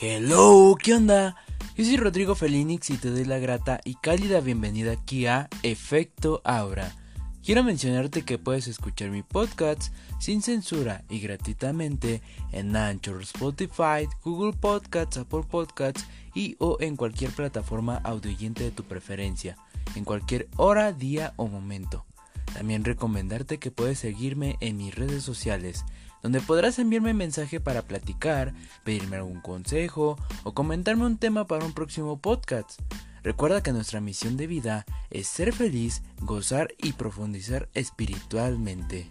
[0.00, 1.34] Hello, ¿qué onda?
[1.76, 6.40] Yo soy Rodrigo Felinix y te doy la grata y cálida bienvenida aquí a Efecto
[6.44, 6.94] Aura.
[7.42, 12.22] Quiero mencionarte que puedes escuchar mi podcast sin censura y gratuitamente
[12.52, 18.84] en Anchor, Spotify, Google Podcasts, Apple Podcasts y o en cualquier plataforma audioyente de tu
[18.84, 19.56] preferencia,
[19.96, 22.06] en cualquier hora, día o momento.
[22.54, 25.84] También recomendarte que puedes seguirme en mis redes sociales,
[26.22, 28.54] donde podrás enviarme mensaje para platicar,
[28.84, 32.80] pedirme algún consejo o comentarme un tema para un próximo podcast.
[33.22, 39.08] Recuerda que nuestra misión de vida es ser feliz, gozar y profundizar espiritualmente.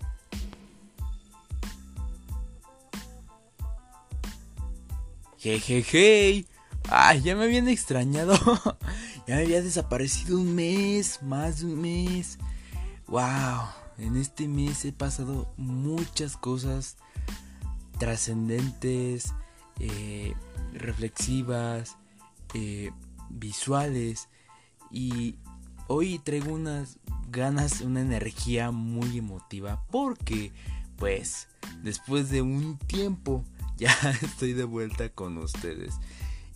[5.38, 6.46] Jejeje.
[6.90, 8.34] Ay, ya me habían extrañado.
[9.28, 12.40] ya me había desaparecido un mes, más de un mes.
[13.08, 16.98] Wow, en este mes he pasado muchas cosas
[17.98, 19.34] trascendentes,
[19.80, 20.34] eh,
[20.74, 21.98] reflexivas,
[22.54, 22.92] eh,
[23.30, 24.30] visuales
[24.92, 25.36] y
[25.88, 30.52] hoy traigo unas ganas, una energía muy emotiva porque
[30.98, 31.48] pues
[31.84, 33.44] después de un tiempo
[33.78, 35.96] ya estoy de vuelta con ustedes.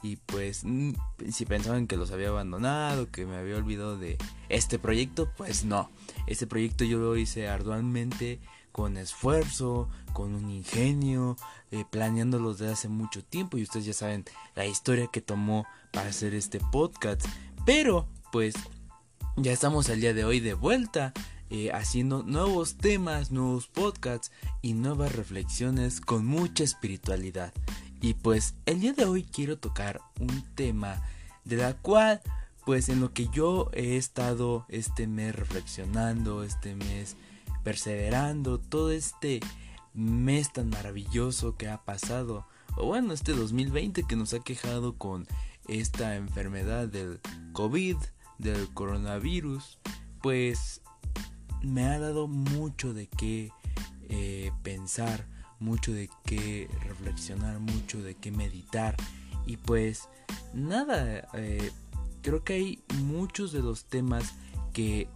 [0.04, 0.94] Y pues mm,
[1.30, 4.18] si pensaban que los había abandonado, que me había olvidado de
[4.50, 5.90] este proyecto, pues no.
[6.28, 8.40] Este proyecto yo lo hice arduamente,
[8.72, 11.38] con esfuerzo, con un ingenio,
[11.72, 13.58] eh, planeándolo desde hace mucho tiempo.
[13.58, 17.24] Y ustedes ya saben la historia que tomó para hacer este podcast.
[17.66, 18.56] Pero pues
[19.38, 21.14] ya estamos al día de hoy de vuelta.
[21.54, 27.54] Eh, haciendo nuevos temas, nuevos podcasts y nuevas reflexiones con mucha espiritualidad.
[28.02, 31.02] Y pues el día de hoy quiero tocar un tema
[31.46, 32.22] de la cual
[32.66, 37.16] pues en lo que yo he estado este mes reflexionando, este mes
[37.64, 39.40] perseverando, todo este
[39.94, 42.46] mes tan maravilloso que ha pasado,
[42.78, 45.28] o bueno, este 2020 que nos ha quejado con
[45.68, 47.20] esta enfermedad del
[47.54, 47.98] COVID,
[48.38, 49.80] del coronavirus,
[50.22, 50.82] pues
[51.62, 53.52] me ha dado mucho de qué
[54.10, 55.28] eh, pensar,
[55.62, 58.96] mucho de qué reflexionar, mucho de qué meditar.
[59.46, 60.10] Y pues
[60.54, 61.72] nada, eh,
[62.22, 64.34] creo que hay muchos de los temas
[64.74, 65.08] que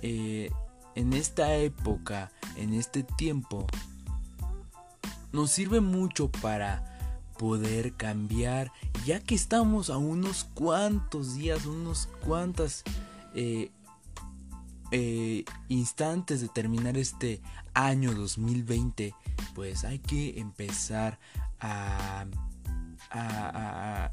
[0.00, 0.50] eh,
[0.94, 3.66] en esta época, en este tiempo,
[5.32, 6.88] nos sirve mucho para
[7.38, 8.72] poder cambiar,
[9.06, 12.84] ya que estamos a unos cuantos días, unos cuantas
[13.34, 13.70] eh,
[15.68, 17.40] instantes de terminar este
[17.74, 19.14] año 2020
[19.54, 21.18] pues hay que empezar
[21.60, 22.26] a,
[23.10, 24.10] a,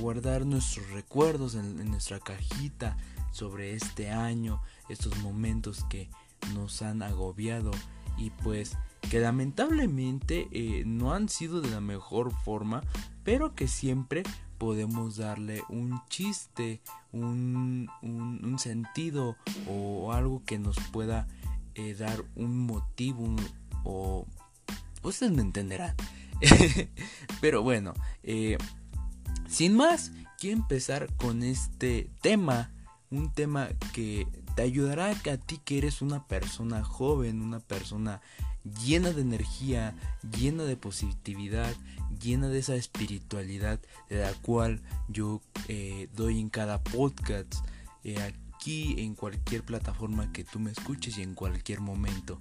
[0.00, 2.96] guardar nuestros recuerdos en, nuestra cajita
[3.30, 6.10] sobre este año, estos momentos que
[6.54, 7.70] nos han agobiado
[8.16, 8.76] y pues
[9.10, 12.82] que lamentablemente eh, no han sido de la mejor forma,
[13.24, 14.22] pero que siempre
[14.58, 19.36] podemos darle un chiste, un, un, sentido
[19.68, 21.26] o algo que nos pueda
[21.74, 23.34] eh, dar un motivo
[23.82, 24.26] o
[25.02, 25.94] Ustedes me entenderán.
[27.40, 28.58] Pero bueno, eh,
[29.48, 32.72] sin más, quiero empezar con este tema.
[33.10, 34.26] Un tema que
[34.56, 38.22] te ayudará a ti que eres una persona joven, una persona
[38.84, 39.94] llena de energía,
[40.38, 41.74] llena de positividad,
[42.20, 47.54] llena de esa espiritualidad de la cual yo eh, doy en cada podcast,
[48.04, 52.38] eh, aquí en cualquier plataforma que tú me escuches y en cualquier momento.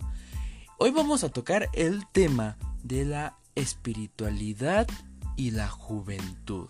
[0.84, 4.88] Hoy vamos a tocar el tema de la espiritualidad
[5.36, 6.70] y la juventud.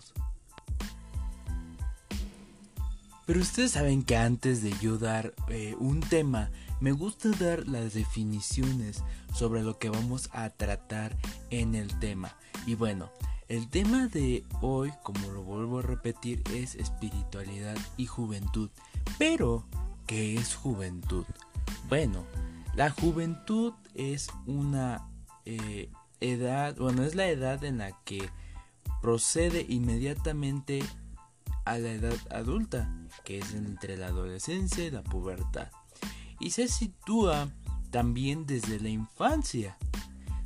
[3.24, 7.94] Pero ustedes saben que antes de yo dar eh, un tema, me gusta dar las
[7.94, 9.02] definiciones
[9.34, 11.16] sobre lo que vamos a tratar
[11.48, 12.36] en el tema.
[12.66, 13.10] Y bueno,
[13.48, 18.68] el tema de hoy, como lo vuelvo a repetir, es espiritualidad y juventud.
[19.16, 19.64] Pero,
[20.06, 21.24] ¿qué es juventud?
[21.88, 22.26] Bueno,
[22.74, 25.08] la juventud es una
[25.44, 25.90] eh,
[26.20, 28.30] edad, bueno, es la edad en la que
[29.00, 30.82] procede inmediatamente
[31.64, 32.90] a la edad adulta,
[33.24, 35.70] que es entre la adolescencia y la pubertad.
[36.40, 37.48] Y se sitúa
[37.90, 39.76] también desde la infancia.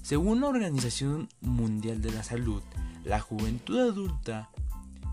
[0.03, 2.63] Según la Organización Mundial de la Salud,
[3.05, 4.51] la juventud adulta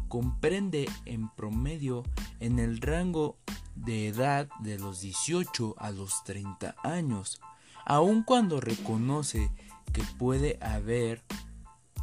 [0.08, 2.04] comprende en promedio
[2.40, 3.38] en el rango
[3.76, 7.42] de edad de los 18 a los 30 años,
[7.86, 9.52] aun cuando reconoce
[9.92, 11.24] que puede haber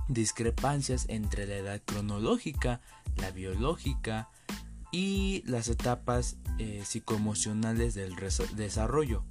[0.08, 2.80] discrepancias entre la edad cronológica,
[3.16, 4.28] la biológica
[4.92, 8.16] y las etapas eh, psicoemocionales del
[8.56, 9.24] desarrollo,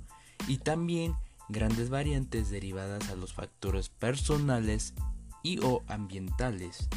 [0.47, 1.15] y también
[1.49, 4.93] grandes variantes derivadas a los factores personales
[5.43, 6.87] y o ambientales.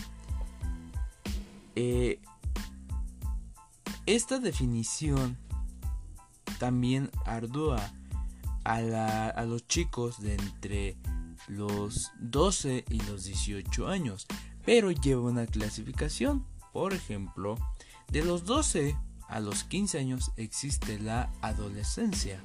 [1.74, 2.20] Eh,
[4.14, 5.38] esta definición
[6.58, 7.94] también ardua
[8.62, 10.98] a, los chicos de entre
[11.48, 14.26] los 12 y los 18 años,
[14.66, 16.44] pero lleva una clasificación.
[16.74, 17.56] Por ejemplo,
[18.08, 18.98] de los 12
[19.28, 22.44] a los 15 años existe la adolescencia.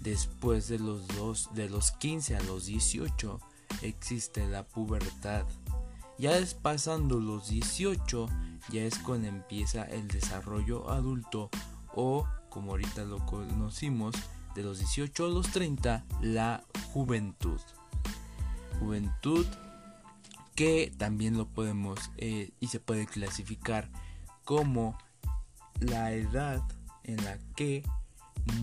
[0.00, 3.38] Después de los 15 a los 18
[3.82, 5.44] existe la pubertad.
[6.18, 8.28] Ya es pasando los 18,
[8.70, 11.48] ya es cuando empieza el desarrollo adulto
[11.94, 14.14] o, como ahorita lo conocimos,
[14.54, 17.60] de los 18 a los 30, la juventud.
[18.80, 19.46] Juventud
[20.58, 23.88] que también lo podemos eh, y se puede clasificar
[24.44, 24.98] como
[25.78, 26.60] la edad
[27.04, 27.84] en la que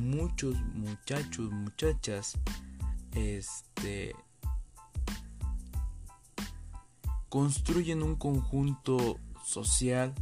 [0.02, 2.38] muchos muchachos, muchachas,
[3.14, 4.14] este,
[7.36, 10.14] construyen un conjunto social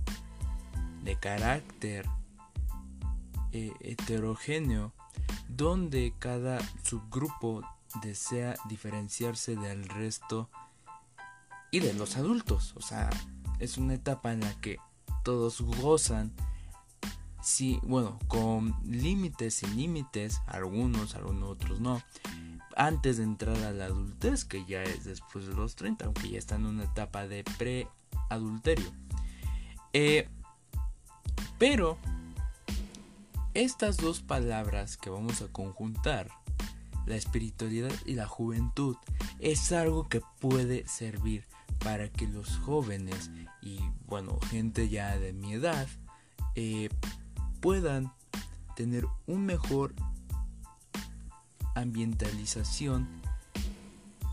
[1.03, 2.07] de carácter
[3.51, 4.93] eh, heterogéneo
[5.47, 7.61] donde cada subgrupo
[8.01, 10.49] desea diferenciarse del resto
[11.69, 12.73] y de los adultos.
[12.77, 13.11] O sea,
[13.59, 14.77] es una etapa en la que
[15.23, 16.33] todos gozan,
[17.43, 22.01] sí, bueno, con límites, sin límites, algunos, algunos otros no
[22.75, 26.39] antes de entrar a la adultez, que ya es después de los 30, aunque ya
[26.39, 28.91] está en una etapa de pre-adulterio.
[29.93, 30.27] Eh,
[31.57, 31.97] pero
[33.53, 36.29] estas dos palabras que vamos a conjuntar,
[37.05, 38.95] la espiritualidad y la juventud,
[39.39, 41.45] es algo que puede servir
[41.83, 43.29] para que los jóvenes
[43.61, 45.87] y bueno, gente ya de mi edad
[46.55, 46.89] eh,
[47.59, 48.13] puedan
[48.75, 49.93] tener un mejor
[51.75, 53.07] ambientalización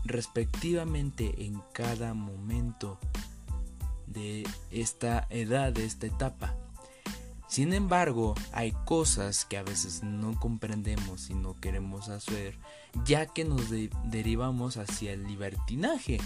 [0.05, 2.99] respectivamente en cada momento
[4.07, 6.55] de esta edad, de esta etapa.
[7.47, 12.57] Sin embargo, hay cosas que a veces no comprendemos y no queremos hacer,
[13.03, 13.69] ya que nos
[14.05, 16.19] derivamos hacia el libertinaje.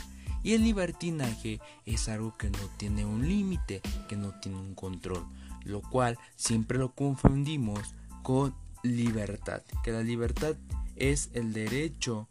[0.44, 5.25] Y el libertinaje es algo que no tiene un límite, que no tiene un control,
[5.63, 8.53] lo cual siempre lo confundimos con
[8.83, 10.56] libertad, que la libertad
[10.95, 12.27] es el derecho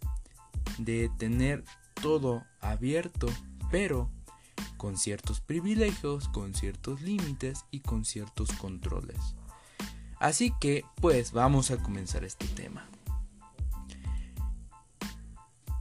[0.79, 1.65] de tener
[2.01, 3.29] todo abierto,
[3.71, 4.11] pero
[4.77, 9.19] con ciertos privilegios, con ciertos límites y con ciertos controles.
[10.19, 12.87] Así que, pues vamos a comenzar este tema.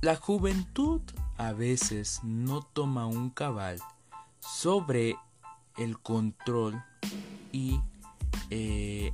[0.01, 1.01] La juventud
[1.38, 3.80] a veces no toma un cabal
[4.39, 5.15] sobre
[5.77, 6.83] el control
[7.51, 7.80] y
[8.50, 9.13] eh,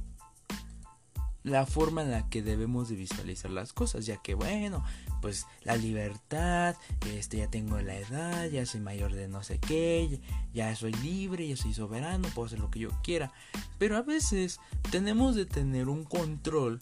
[1.50, 4.84] la forma en la que debemos de visualizar las cosas, ya que bueno,
[5.22, 6.76] pues la libertad,
[7.06, 10.22] este ya tengo la edad, ya soy mayor de no sé qué,
[10.54, 13.32] ya soy libre, ya soy soberano, puedo hacer lo que yo quiera,
[13.78, 14.60] pero a veces
[14.92, 16.80] tenemos de tener un control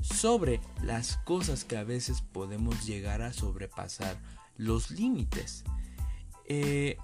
[0.00, 4.18] sobre las cosas que a veces podemos llegar a sobrepasar
[4.56, 5.64] los límites.
[6.46, 6.98] Eh,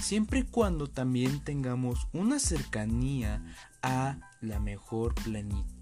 [0.00, 3.42] siempre y cuando también tengamos una cercanía
[3.82, 5.75] a la mejor plenitud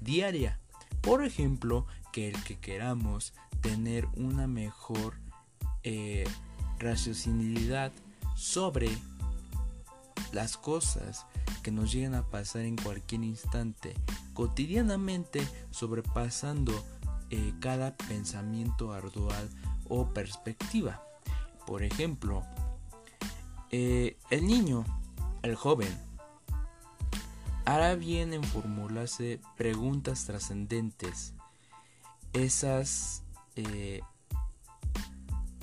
[0.00, 0.58] diaria.
[1.00, 5.14] Por ejemplo, que el que queramos tener una mejor
[5.82, 6.24] eh,
[6.78, 7.92] raciocinabilidad
[8.36, 8.90] sobre
[10.32, 11.26] las cosas
[11.62, 13.94] que nos llegan a pasar en cualquier instante,
[14.34, 16.72] cotidianamente sobrepasando
[17.30, 19.48] eh, cada pensamiento ardual
[19.88, 21.02] o perspectiva.
[21.66, 22.42] Por ejemplo,
[23.70, 24.84] eh, el niño,
[25.42, 25.96] el joven,
[27.64, 31.34] hará bien en formularse preguntas trascendentes.
[32.32, 33.22] Esas
[33.56, 34.00] eh,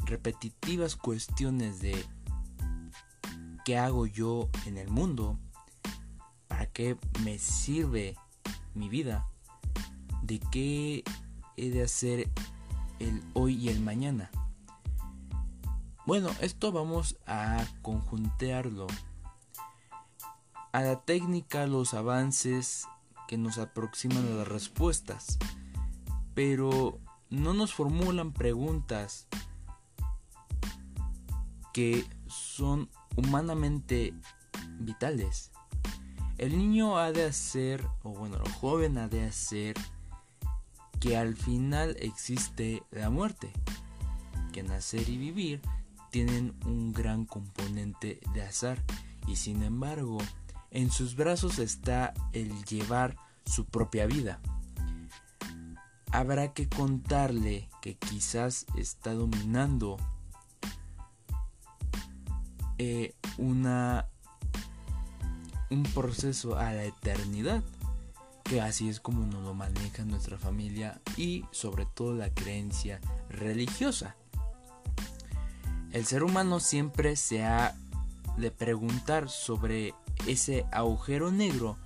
[0.05, 2.05] repetitivas cuestiones de
[3.65, 5.37] qué hago yo en el mundo,
[6.47, 8.15] para qué me sirve
[8.73, 9.27] mi vida,
[10.23, 11.03] de qué
[11.57, 12.29] he de hacer
[12.99, 14.31] el hoy y el mañana.
[16.05, 18.87] Bueno, esto vamos a conjuntearlo
[20.71, 22.87] a la técnica, los avances
[23.27, 25.37] que nos aproximan a las respuestas,
[26.33, 26.99] pero
[27.29, 29.27] no nos formulan preguntas
[31.73, 34.13] que son humanamente
[34.79, 35.51] vitales.
[36.37, 39.75] El niño ha de hacer, o bueno, el joven ha de hacer
[40.99, 43.51] que al final existe la muerte,
[44.51, 45.61] que nacer y vivir
[46.11, 48.83] tienen un gran componente de azar
[49.27, 50.17] y sin embargo
[50.71, 54.39] en sus brazos está el llevar su propia vida.
[56.11, 59.97] Habrá que contarle que quizás está dominando
[62.77, 64.07] eh, una
[65.69, 67.63] un proceso a la eternidad
[68.49, 72.99] que así es como nos lo maneja nuestra familia y sobre todo la creencia
[73.29, 74.15] religiosa.
[75.91, 77.75] El ser humano siempre se ha
[78.39, 79.93] de preguntar sobre
[80.27, 81.77] ese agujero negro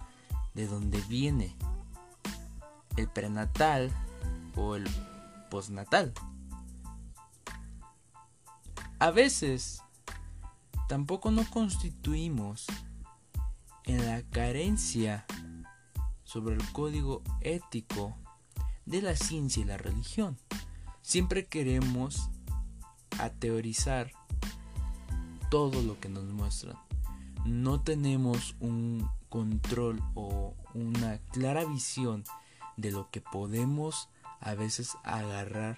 [0.53, 1.55] de dónde viene
[2.97, 3.91] el prenatal
[4.55, 4.87] o el
[5.49, 6.13] postnatal.
[8.99, 9.81] A veces
[10.87, 12.65] tampoco no constituimos
[13.85, 15.25] en la carencia
[16.23, 18.15] sobre el código ético
[18.85, 20.37] de la ciencia y la religión.
[21.01, 22.29] Siempre queremos
[23.19, 24.11] ateorizar
[25.53, 26.75] todo lo que nos muestran.
[27.45, 32.23] No tenemos un control o una clara visión
[32.75, 35.77] de lo que podemos a veces agarrar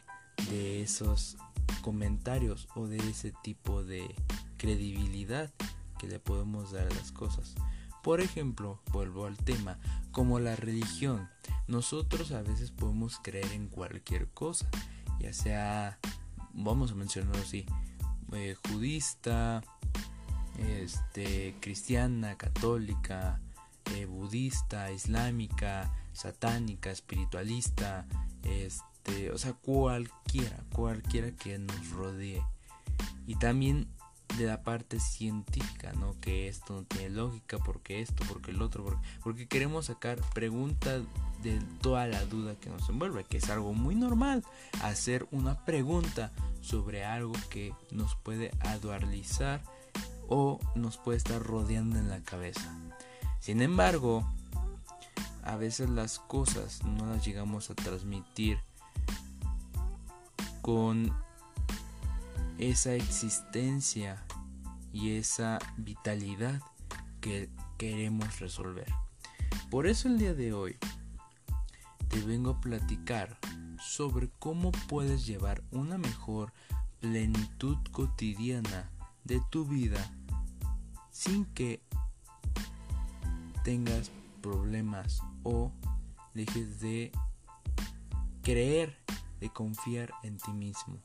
[0.50, 1.36] de esos
[1.82, 4.16] comentarios o de ese tipo de
[4.56, 5.54] credibilidad
[6.00, 7.54] que le podemos dar a las cosas.
[8.02, 9.78] Por ejemplo, vuelvo al tema,
[10.14, 11.28] como la religión.
[11.68, 14.70] Nosotros a veces podemos creer en cualquier cosa,
[15.20, 16.00] ya sea,
[16.54, 17.66] vamos a mencionarlo así,
[18.34, 19.62] eh, judista,
[20.58, 23.42] este, cristiana, católica,
[23.94, 28.08] eh, budista, islámica, satánica, espiritualista,
[28.44, 32.44] este, o sea, cualquiera, cualquiera que nos rodee.
[33.28, 33.88] Y también
[34.38, 36.20] de la parte científica, ¿no?
[36.20, 41.04] Que esto no tiene lógica, porque esto, porque el otro, porque, porque queremos sacar preguntas
[41.44, 44.44] de toda la duda que nos envuelve, que es algo muy normal,
[44.82, 49.62] hacer una pregunta sobre algo que nos puede adualizar
[50.28, 52.76] o nos puede estar rodeando en la cabeza.
[53.40, 54.28] Sin embargo,
[55.44, 58.58] a veces las cosas no las llegamos a transmitir
[60.62, 61.14] con
[62.58, 64.26] esa existencia
[64.94, 66.62] y esa vitalidad
[67.20, 68.88] que queremos resolver.
[69.70, 70.78] Por eso el día de hoy
[72.08, 73.38] te vengo a platicar
[73.80, 76.54] sobre cómo puedes llevar una mejor
[77.02, 78.90] plenitud cotidiana
[79.26, 80.00] de tu vida
[81.12, 81.82] sin que
[83.64, 85.72] tengas problemas o
[86.34, 87.12] dejes de
[88.44, 88.98] creer,
[89.40, 91.00] de confiar en ti mismo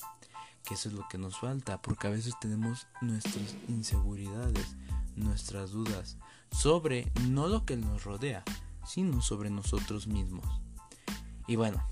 [0.64, 4.76] que eso es lo que nos falta, porque a veces tenemos nuestras inseguridades,
[5.16, 6.16] nuestras dudas
[6.50, 8.44] sobre no lo que nos rodea,
[8.84, 10.46] sino sobre nosotros mismos.
[11.46, 11.82] Y bueno,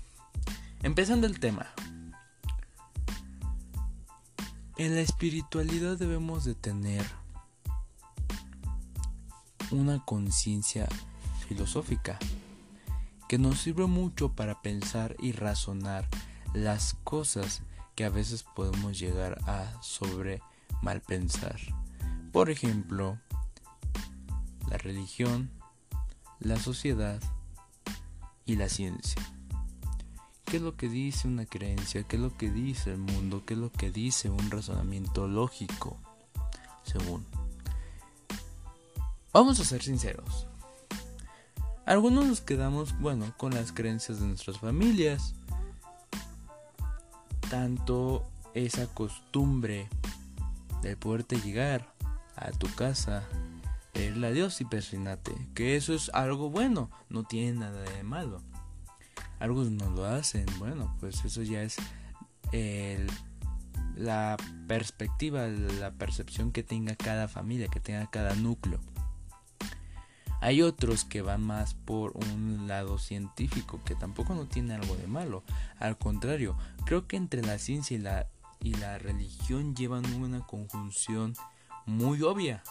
[0.81, 1.67] empezando el tema.
[4.77, 7.05] En la espiritualidad debemos de tener
[9.71, 10.87] una conciencia
[11.47, 12.17] filosófica
[13.27, 16.07] que nos sirve mucho para pensar y razonar
[16.53, 17.61] las cosas
[17.99, 20.41] que a veces podemos llegar a sobre
[20.81, 21.59] mal pensar.
[22.31, 23.19] Por ejemplo,
[24.69, 25.49] la religión,
[26.39, 27.21] la sociedad
[28.45, 29.21] y la ciencia.
[30.45, 32.03] ¿Qué es lo que dice una creencia?
[32.03, 33.43] ¿Qué es lo que dice el mundo?
[33.45, 35.97] ¿Qué es lo que dice un razonamiento lógico?
[36.83, 37.25] Según.
[39.33, 40.47] Vamos a ser sinceros.
[41.85, 45.35] Algunos nos quedamos, bueno, con las creencias de nuestras familias,
[47.49, 49.87] tanto esa costumbre
[50.81, 51.93] de poderte llegar
[52.35, 53.23] a tu casa,
[53.93, 58.41] pedirle a Dios y persinate, que eso es algo bueno, no tiene nada de malo.
[59.39, 61.77] Algunos no lo hacen, bueno, pues eso ya es
[63.95, 64.37] la
[64.67, 68.79] perspectiva, la percepción que tenga cada familia, que tenga cada núcleo.
[70.41, 75.07] Hay otros que van más por un lado científico, que tampoco no tiene algo de
[75.07, 75.43] malo.
[75.79, 77.97] Al contrario, creo que entre la ciencia
[78.61, 81.33] y la, religión llevan una conjunción
[81.85, 82.63] muy obvia.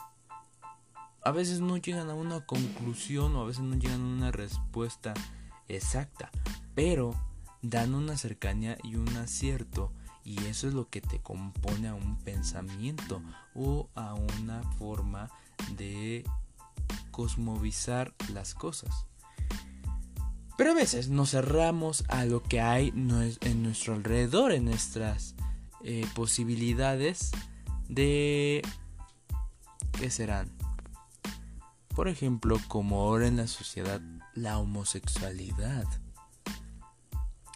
[1.23, 5.13] A veces no llegan a una conclusión o a veces no llegan a una respuesta
[5.69, 6.31] exacta,
[6.75, 7.15] pero
[7.61, 9.93] dan una cercanía y un acierto
[10.25, 13.23] y eso es lo que te compone a un pensamiento
[13.55, 15.31] o a una forma
[15.77, 16.25] de
[17.11, 19.07] cosmovizar las cosas.
[20.57, 25.35] Pero a veces nos cerramos a lo que hay en nuestro alrededor, en nuestras
[25.85, 27.31] eh, posibilidades
[27.89, 28.63] de...
[29.93, 30.51] ¿Qué serán?
[31.95, 34.01] Por ejemplo, como ahora en la sociedad,
[34.35, 35.87] la homosexualidad.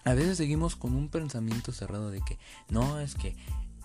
[0.05, 3.37] A veces seguimos con un pensamiento cerrado de que no, es que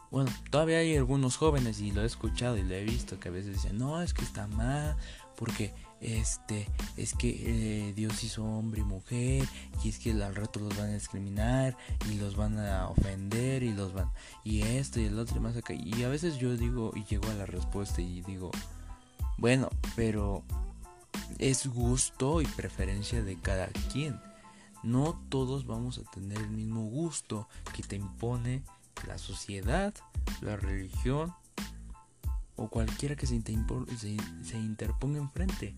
[0.10, 3.32] bueno, todavía hay algunos jóvenes y lo he escuchado y lo he visto que a
[3.32, 4.96] veces dicen, no, es que está mal,
[5.38, 6.67] porque este,
[6.98, 9.48] es que eh, Dios hizo hombre y mujer
[9.84, 11.77] y es que al rato los van a discriminar
[12.12, 14.12] y los van a ofender y los van
[14.44, 15.74] y esto y el otro y más acá.
[15.74, 18.51] Y a veces yo digo y llego a la respuesta y digo
[19.38, 20.44] bueno pero
[21.38, 24.20] es gusto y preferencia de cada quien.
[24.84, 28.63] No todos vamos a tener el mismo gusto que te impone
[29.08, 29.94] la sociedad
[30.41, 31.34] la religión
[32.57, 35.75] o cualquiera que se, se, se interponga enfrente.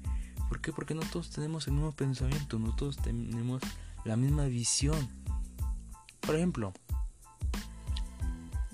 [0.48, 0.74] ¿Por qué?
[0.74, 3.62] Porque no todos tenemos el mismo pensamiento, no todos tenemos
[4.04, 5.08] la misma visión.
[6.22, 6.74] Por ejemplo,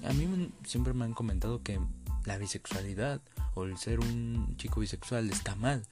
[0.08, 1.80] a mí siempre me han comentado que
[2.26, 3.22] la bisexualidad
[3.56, 5.86] o el ser un chico bisexual está mal.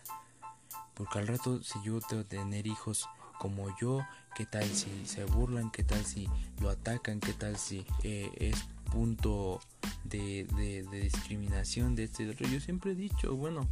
[0.93, 4.05] Porque al rato si yo tengo tener hijos como yo,
[4.36, 6.29] qué tal si se burlan, qué tal si
[6.62, 8.63] lo atacan, qué tal si eh, es
[8.94, 9.60] punto
[10.04, 10.48] de,
[10.92, 12.48] discriminación de este otro.
[12.48, 13.68] Yo siempre he dicho, bueno,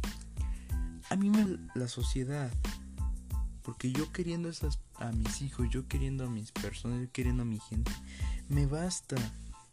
[1.10, 2.50] a mí me la sociedad,
[3.62, 4.50] porque yo queriendo
[4.96, 7.92] a mis hijos, yo queriendo a mis personas, yo queriendo a mi gente,
[8.48, 9.16] me basta.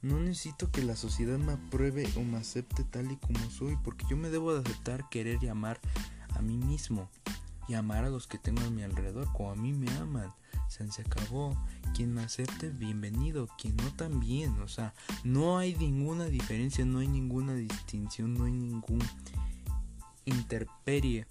[0.02, 4.06] No necesito que la sociedad me apruebe o me acepte tal y como soy, porque
[4.10, 5.82] yo me debo de aceptar, querer y amar
[6.36, 7.10] a mí mismo
[7.70, 10.34] y amar a los que tengo a mi alrededor como a mí me aman
[10.70, 11.58] se acabó.
[11.96, 13.48] Quien me acepte, bienvenido.
[13.58, 14.60] Quien no, también.
[14.62, 19.04] O sea, no hay ninguna diferencia, no hay ninguna distinción, no hay ningún
[20.26, 21.26] interperie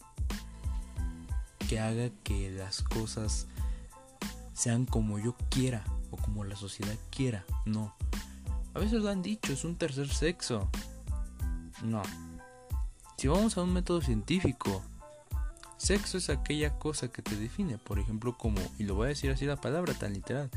[1.69, 3.47] que haga que las cosas
[4.55, 7.45] sean como yo quiera o como la sociedad quiera.
[7.65, 7.95] No.
[8.75, 10.69] A veces lo han dicho, es un tercer sexo.
[11.83, 12.03] No.
[13.17, 14.83] Si vamos a un método científico,
[15.79, 19.31] Sexo es aquella cosa que te define, por ejemplo, como, y lo voy a decir
[19.31, 20.51] así la palabra tan literal,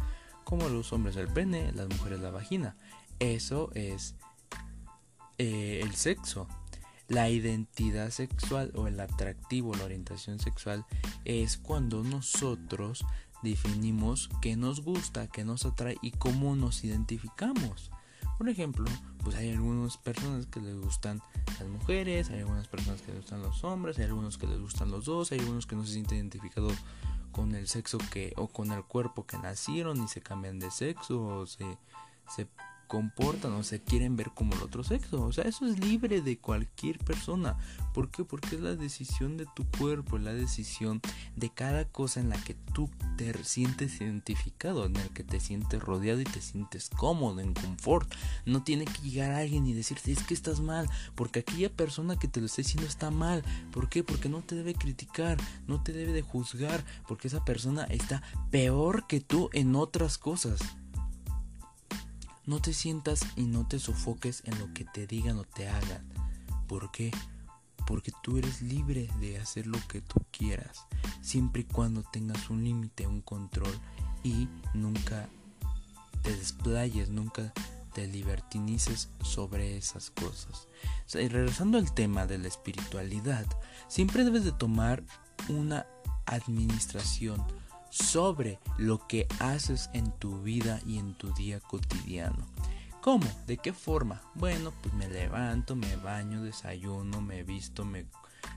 [0.44, 2.76] como los hombres el pene, las mujeres la vagina.
[3.20, 4.16] Eso es
[5.38, 6.48] eh, el sexo.
[7.08, 10.86] La identidad sexual o el atractivo, la orientación sexual
[11.26, 13.06] es cuando nosotros
[13.44, 17.92] definimos qué nos gusta, qué nos atrae y cómo nos identificamos.
[18.38, 18.86] Por ejemplo,
[19.24, 21.22] pues hay algunas personas que les gustan
[21.60, 24.92] las mujeres, hay algunas personas que les gustan los hombres, hay algunos que les gustan
[24.92, 26.78] los dos, hay algunos que no se sienten identificados
[27.32, 31.24] con el sexo que o con el cuerpo que nacieron y se cambian de sexo
[31.24, 31.78] o se,
[32.28, 32.48] se
[32.92, 35.24] comportan o se quieren ver como el otro sexo.
[35.24, 37.58] O sea, eso es libre de cualquier persona.
[37.94, 38.26] ¿Por qué?
[38.26, 41.00] Porque es la decisión de tu cuerpo, es la decisión
[41.38, 45.82] de cada cosa en la que tú te sientes identificado, en el que te sientes
[45.82, 48.14] rodeado y te sientes cómodo, en confort.
[48.46, 52.28] No tiene que llegar alguien y decirte es que estás mal, porque aquella persona que
[52.28, 53.42] te lo está diciendo está mal.
[53.72, 54.04] ¿Por qué?
[54.04, 59.08] Porque no te debe criticar, no te debe de juzgar, porque esa persona está peor
[59.08, 60.60] que tú en otras cosas.
[62.46, 66.08] No te sientas y no te sofoques en lo que te digan o te hagan.
[66.68, 67.12] ¿Por qué?
[67.86, 70.86] Porque tú eres libre de hacer lo que tú quieras,
[71.22, 73.74] siempre y cuando tengas un límite, un control
[74.24, 75.28] y nunca
[76.22, 77.54] te desplayes, nunca
[77.94, 80.68] te libertinices sobre esas cosas.
[81.14, 83.46] y regresando al tema de la espiritualidad,
[83.88, 85.04] siempre debes de tomar
[85.50, 85.86] una
[86.26, 87.44] administración
[87.92, 92.48] sobre lo que haces en tu vida y en tu día cotidiano.
[93.02, 93.26] ¿Cómo?
[93.48, 94.22] ¿De qué forma?
[94.36, 98.06] Bueno, pues me levanto, me baño, desayuno, me visto, me,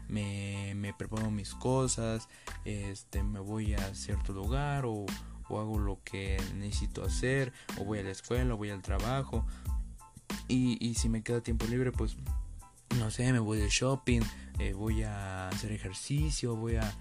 [0.08, 2.28] me, preparo mis cosas,
[2.64, 5.04] este, me voy a cierto lugar o,
[5.48, 9.46] hago lo que necesito hacer, o voy a la escuela, o voy al trabajo.
[10.48, 12.16] Y, y si me queda tiempo libre, pues
[12.98, 14.20] no sé, me voy de shopping,
[14.58, 16.94] eh, voy a hacer ejercicio, voy a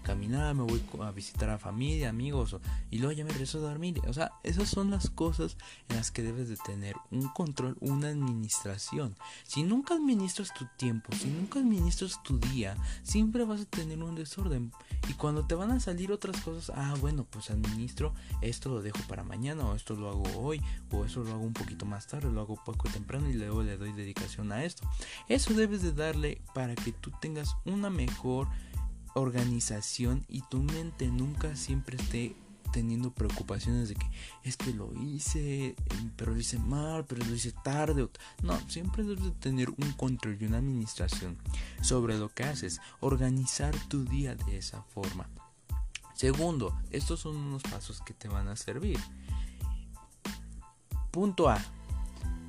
[0.00, 2.56] caminar, me voy a visitar a familia, amigos,
[2.90, 4.00] y luego ya me regreso a dormir.
[4.08, 5.56] O sea, esas son las cosas
[5.88, 9.16] en las que debes de tener un control, una administración.
[9.44, 14.14] Si nunca administras tu tiempo, si nunca administras tu día, siempre vas a tener un
[14.14, 14.72] desorden.
[15.08, 18.98] Y cuando te van a salir otras cosas, ah, bueno, pues administro, esto lo dejo
[19.08, 20.60] para mañana, o esto lo hago hoy,
[20.90, 23.76] o eso lo hago un poquito más tarde, lo hago poco temprano y luego le
[23.76, 24.88] doy dedicación a esto.
[25.28, 28.48] Eso debes de darle para que tú tengas una mejor
[29.14, 32.36] organización y tu mente nunca siempre esté
[32.72, 34.06] teniendo preocupaciones de que
[34.44, 35.74] es que lo hice,
[36.16, 38.08] pero lo hice mal, pero lo hice tarde.
[38.42, 41.36] No, siempre debes de tener un control y una administración
[41.82, 45.28] sobre lo que haces, organizar tu día de esa forma.
[46.14, 48.98] Segundo, estos son unos pasos que te van a servir.
[51.10, 51.58] Punto A.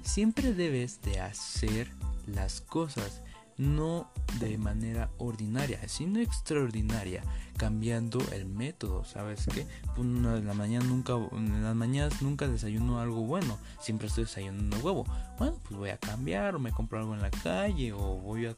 [0.04, 1.92] Siempre debes de hacer
[2.28, 3.22] las cosas
[3.58, 7.24] no de manera ordinaria, sino extraordinaria,
[7.58, 9.68] cambiando el método, ¿sabes qué?
[9.96, 14.78] Pues, en la mañana nunca en las mañanas nunca desayuno algo bueno, siempre estoy desayunando
[14.78, 15.06] huevo.
[15.38, 18.56] Bueno, pues voy a cambiar o me compro algo en la calle o voy a,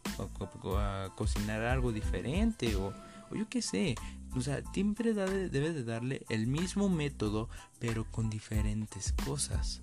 [1.16, 2.94] cocinar algo diferente o,
[3.34, 3.96] yo qué sé.
[4.36, 9.82] O sea, siempre debes de darle el mismo método, pero con diferentes cosas.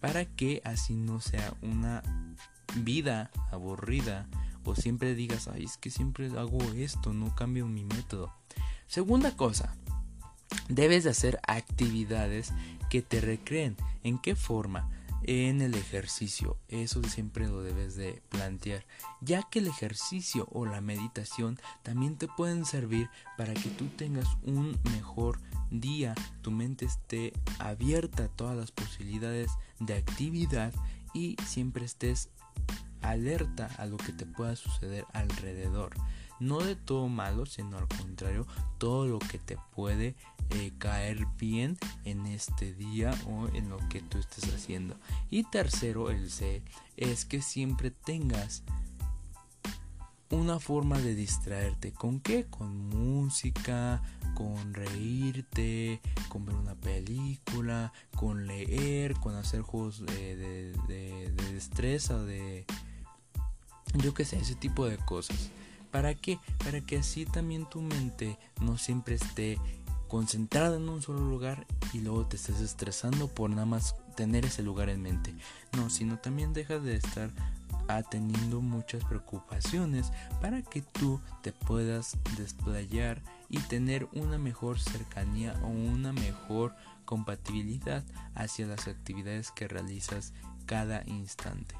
[0.00, 2.02] Para que así no sea una
[2.76, 4.28] vida aburrida
[4.64, 8.32] o siempre digas, ay, es que siempre hago esto, no cambio mi método.
[8.86, 9.76] Segunda cosa,
[10.68, 12.52] debes de hacer actividades
[12.90, 13.76] que te recreen.
[14.02, 14.90] ¿En qué forma?
[15.24, 18.84] En el ejercicio, eso siempre lo debes de plantear,
[19.20, 23.08] ya que el ejercicio o la meditación también te pueden servir
[23.38, 25.38] para que tú tengas un mejor
[25.70, 30.74] día, tu mente esté abierta a todas las posibilidades de actividad
[31.14, 32.28] y siempre estés
[33.02, 35.94] alerta a lo que te pueda suceder alrededor.
[36.40, 38.46] No de todo malo, sino al contrario,
[38.78, 40.16] todo lo que te puede
[40.50, 44.96] eh, caer bien en este día o en lo que tú estés haciendo.
[45.30, 46.62] Y tercero, el C,
[46.96, 48.64] es que siempre tengas
[50.32, 51.92] una forma de distraerte.
[51.92, 52.46] ¿Con qué?
[52.46, 54.02] Con música,
[54.34, 60.36] con reírte, con ver una película, con leer, con hacer juegos de,
[60.88, 62.66] de destreza, de
[63.94, 65.50] yo qué sé, ese tipo de cosas.
[65.90, 66.38] ¿Para qué?
[66.64, 69.58] Para que así también tu mente no siempre esté
[70.08, 74.62] concentrada en un solo lugar y luego te estés estresando por nada más tener ese
[74.62, 75.34] lugar en mente.
[75.76, 77.30] No, sino también dejas de estar
[78.10, 85.68] teniendo muchas preocupaciones para que tú te puedas desplayar y tener una mejor cercanía o
[85.68, 88.02] una mejor compatibilidad
[88.34, 90.32] hacia las actividades que realizas
[90.66, 91.74] cada instante.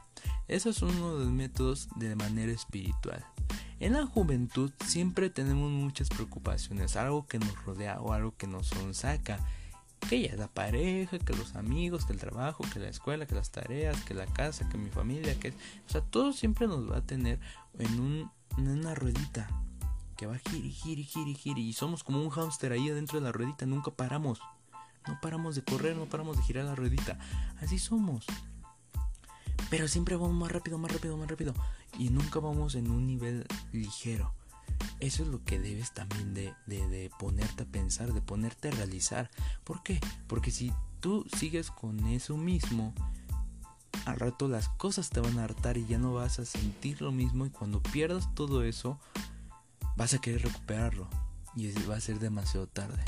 [0.48, 3.24] Eso es uno de los métodos de manera espiritual.
[3.80, 8.68] En la juventud siempre tenemos muchas preocupaciones, algo que nos rodea o algo que nos
[8.68, 9.40] sonsaca.
[10.08, 13.50] Que ya la pareja, que los amigos, que el trabajo, que la escuela, que las
[13.50, 15.50] tareas, que la casa, que mi familia, que...
[15.50, 17.38] O sea, todo siempre nos va a tener
[17.78, 19.48] en, un, en una ruedita
[20.16, 21.68] que va giri, giri, giri, giri.
[21.68, 24.40] Y somos como un hámster ahí adentro de la ruedita, nunca paramos.
[25.06, 27.18] No paramos de correr, no paramos de girar la ruedita.
[27.60, 28.26] Así somos.
[29.70, 31.54] Pero siempre vamos más rápido, más rápido, más rápido.
[31.98, 34.34] Y nunca vamos en un nivel ligero.
[35.00, 39.30] Eso es lo que debes también de, de, ponerte a pensar, de ponerte a realizar.
[39.64, 40.00] ¿Por qué?
[40.26, 42.94] Porque si tú sigues con eso mismo,
[44.06, 47.12] al rato las cosas te van a hartar y ya no vas a sentir lo
[47.12, 48.98] mismo y cuando pierdas todo eso,
[49.96, 51.08] vas a querer recuperarlo
[51.54, 53.02] y va a ser demasiado tarde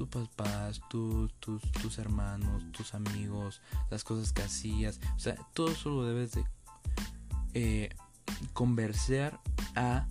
[0.00, 4.98] tus papás, tus, tus hermanos, tus amigos, las cosas que hacías.
[5.14, 6.44] O sea, todo eso lo debes de
[7.52, 7.90] eh,
[8.54, 9.40] conversar
[9.76, 10.06] a,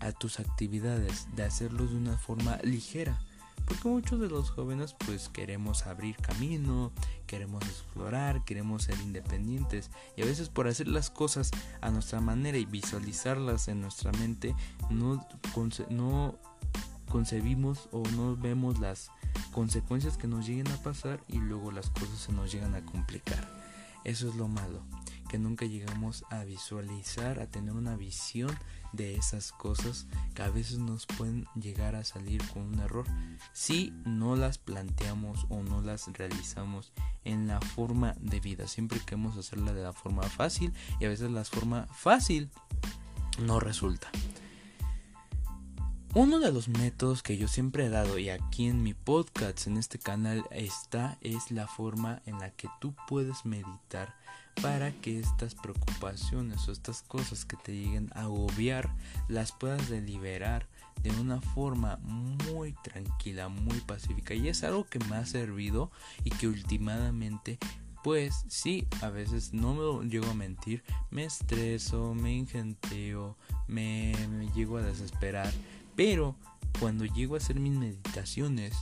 [0.00, 3.18] a tus actividades, de hacerlo de una forma ligera.
[3.66, 6.90] Porque muchos de los jóvenes pues queremos abrir camino,
[7.26, 12.58] queremos explorar, queremos ser independientes y a veces por hacer las cosas a nuestra manera
[12.58, 14.56] y visualizarlas en nuestra mente
[14.88, 15.24] no,
[15.88, 16.38] no
[17.08, 19.10] concebimos o no vemos las
[19.52, 23.59] consecuencias que nos lleguen a pasar y luego las cosas se nos llegan a complicar.
[24.04, 24.82] Eso es lo malo,
[25.28, 28.50] que nunca llegamos a visualizar, a tener una visión
[28.92, 33.06] de esas cosas que a veces nos pueden llegar a salir con un error
[33.52, 36.92] si no las planteamos o no las realizamos
[37.24, 38.66] en la forma de vida.
[38.66, 42.50] Siempre queremos hacerla de la forma fácil y a veces la forma fácil
[43.40, 44.10] no resulta.
[46.12, 49.76] Uno de los métodos que yo siempre he dado y aquí en mi podcast, en
[49.76, 54.16] este canal está, es la forma en la que tú puedes meditar
[54.60, 58.90] para que estas preocupaciones o estas cosas que te lleguen a agobiar
[59.28, 60.66] las puedas deliberar
[61.00, 64.34] de una forma muy tranquila, muy pacífica.
[64.34, 65.92] Y es algo que me ha servido
[66.24, 67.60] y que últimamente
[68.02, 73.36] pues sí, a veces no me llego a mentir, me estreso, me ingenteo,
[73.68, 75.52] me, me llego a desesperar
[76.00, 76.34] pero
[76.80, 78.74] cuando llego a hacer mis meditaciones,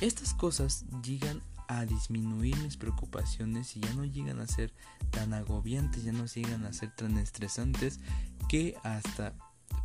[0.00, 4.72] estas cosas llegan a disminuir mis preocupaciones y ya no llegan a ser
[5.10, 8.00] tan agobiantes, ya no llegan a ser tan estresantes
[8.48, 9.34] que hasta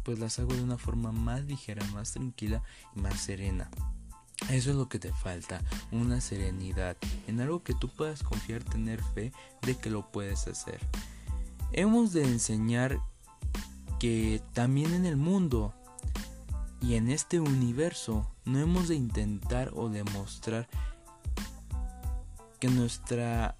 [0.05, 2.63] pues las hago de una forma más ligera, más tranquila
[2.95, 3.69] y más serena.
[4.49, 6.95] Eso es lo que te falta, una serenidad,
[7.27, 10.79] en algo que tú puedas confiar, tener fe de que lo puedes hacer.
[11.73, 13.01] Hemos de enseñar
[13.99, 15.73] que también en el mundo
[16.82, 20.67] y en este universo no hemos de intentar o demostrar
[22.60, 23.56] que nuestra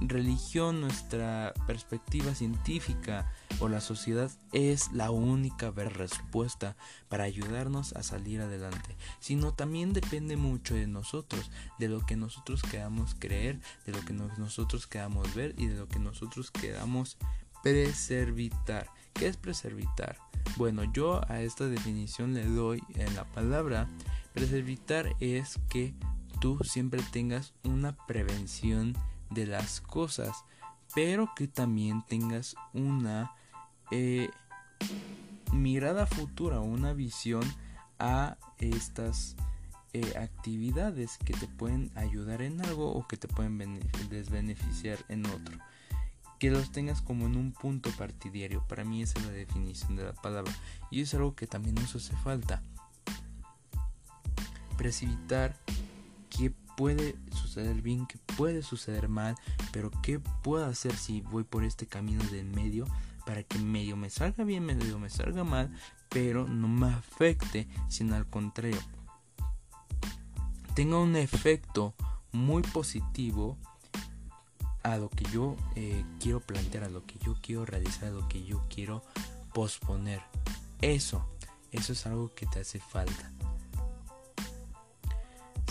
[0.00, 6.76] religión, nuestra perspectiva científica o la sociedad es la única respuesta
[7.08, 12.62] para ayudarnos a salir adelante, sino también depende mucho de nosotros, de lo que nosotros
[12.62, 17.18] queramos creer, de lo que nosotros queramos ver y de lo que nosotros queramos
[17.62, 18.88] preservitar.
[19.12, 20.18] ¿Qué es preservitar?
[20.56, 23.88] Bueno, yo a esta definición le doy en la palabra
[24.32, 25.94] preservitar es que
[26.40, 28.94] tú siempre tengas una prevención
[29.30, 30.44] de las cosas,
[30.94, 33.32] pero que también tengas una
[33.90, 34.28] eh,
[35.52, 37.44] mirada futura, una visión
[37.98, 39.36] a estas
[39.92, 45.58] eh, actividades que te pueden ayudar en algo o que te pueden desbeneficiar en otro.
[46.42, 48.66] Que los tengas como en un punto partidario.
[48.66, 50.52] Para mí esa es la definición de la palabra.
[50.90, 52.60] Y es algo que también nos hace falta.
[54.76, 55.56] Precipitar
[56.30, 59.36] que puede suceder bien, que puede suceder mal,
[59.70, 62.88] pero qué puedo hacer si voy por este camino del medio
[63.24, 65.72] para que medio me salga bien, medio me salga mal,
[66.08, 68.80] pero no me afecte, sino al contrario,
[70.74, 71.94] tenga un efecto
[72.32, 73.58] muy positivo
[74.82, 78.28] a lo que yo eh, quiero plantear, a lo que yo quiero realizar, a lo
[78.28, 79.02] que yo quiero
[79.54, 80.20] posponer.
[80.80, 81.24] Eso,
[81.70, 83.30] eso es algo que te hace falta.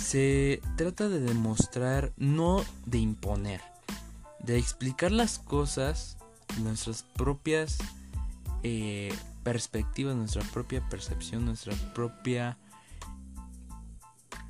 [0.01, 3.61] Se trata de demostrar, no de imponer,
[4.39, 6.17] de explicar las cosas,
[6.59, 7.77] nuestras propias
[8.63, 12.57] eh, perspectivas, nuestra propia percepción, nuestra propia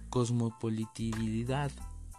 [0.09, 1.71] cosmopolitividad.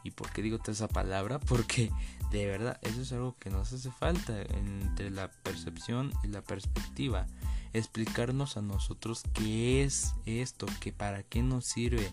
[0.05, 1.39] ¿Y por qué digo esa palabra?
[1.49, 1.91] Porque
[2.33, 7.27] de verdad eso es algo que nos hace falta entre la percepción y la perspectiva.
[7.75, 12.11] Explicarnos a nosotros qué es esto, que para qué nos sirve,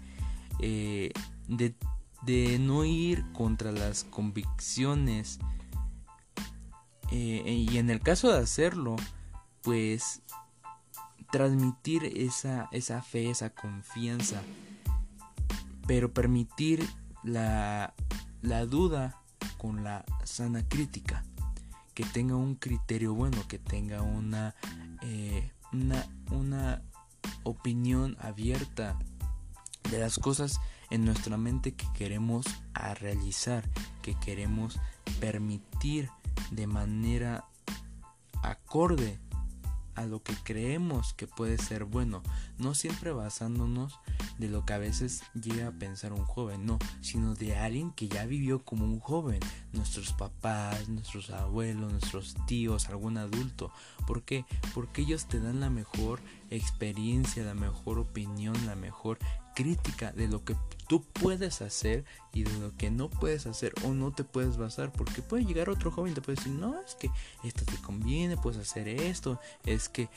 [0.60, 1.12] eh,
[1.48, 5.40] de, no ir contra las convicciones
[7.12, 8.98] eh, y en el caso de hacerlo
[9.62, 10.22] pues
[11.32, 14.42] transmitir esa, esa fe, esa confianza
[15.88, 16.88] pero permitir
[17.24, 17.96] la,
[18.42, 19.19] la duda
[19.58, 21.24] con la sana crítica
[22.00, 24.56] que tenga un criterio bueno que tenga una,
[25.02, 26.82] eh, una,
[27.44, 28.98] opinión abierta
[29.92, 32.46] de las cosas en nuestra mente que queremos
[33.02, 33.68] realizar,
[34.02, 34.80] que queremos
[35.20, 36.10] permitir
[36.52, 37.46] de manera
[38.44, 39.20] acorde
[39.96, 42.24] a lo que creemos que puede ser bueno,
[42.58, 44.00] no siempre basándonos
[44.40, 48.08] de lo que a veces llega a pensar un joven, no, sino de alguien que
[48.08, 49.40] ya vivió como un joven,
[49.74, 53.72] nuestros papás, nuestros abuelos, nuestros tíos, algún adulto.
[54.08, 54.46] ¿Por qué?
[54.74, 59.20] Porque ellos te dan la mejor experiencia, la mejor opinión, la mejor
[59.60, 60.56] crítica de lo que
[60.88, 64.90] tú puedes hacer y de lo que no puedes hacer o no te puedes basar
[64.90, 67.12] porque puede llegar otro joven y te puede decir no es que
[67.44, 70.08] esto te conviene puedes hacer esto es que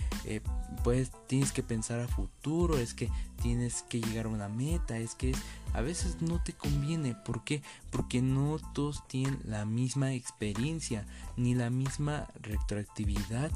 [0.85, 3.11] pues tienes que pensar a futuro es que
[3.43, 5.33] tienes que llegar a una meta es que
[5.73, 7.63] a veces no te conviene ¿por qué?
[7.91, 11.05] porque no todos tienen la misma experiencia
[11.37, 13.51] ni la misma retroactividad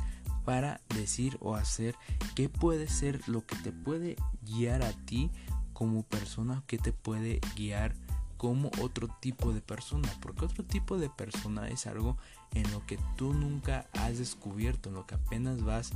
[0.45, 1.95] para decir o hacer
[2.35, 5.31] qué puede ser lo que te puede guiar a ti
[5.77, 7.95] como persona que te puede guiar
[8.39, 12.17] como otro tipo de persona, porque otro tipo de persona es algo
[12.55, 15.91] en lo que tú nunca has descubierto, en lo que apenas vas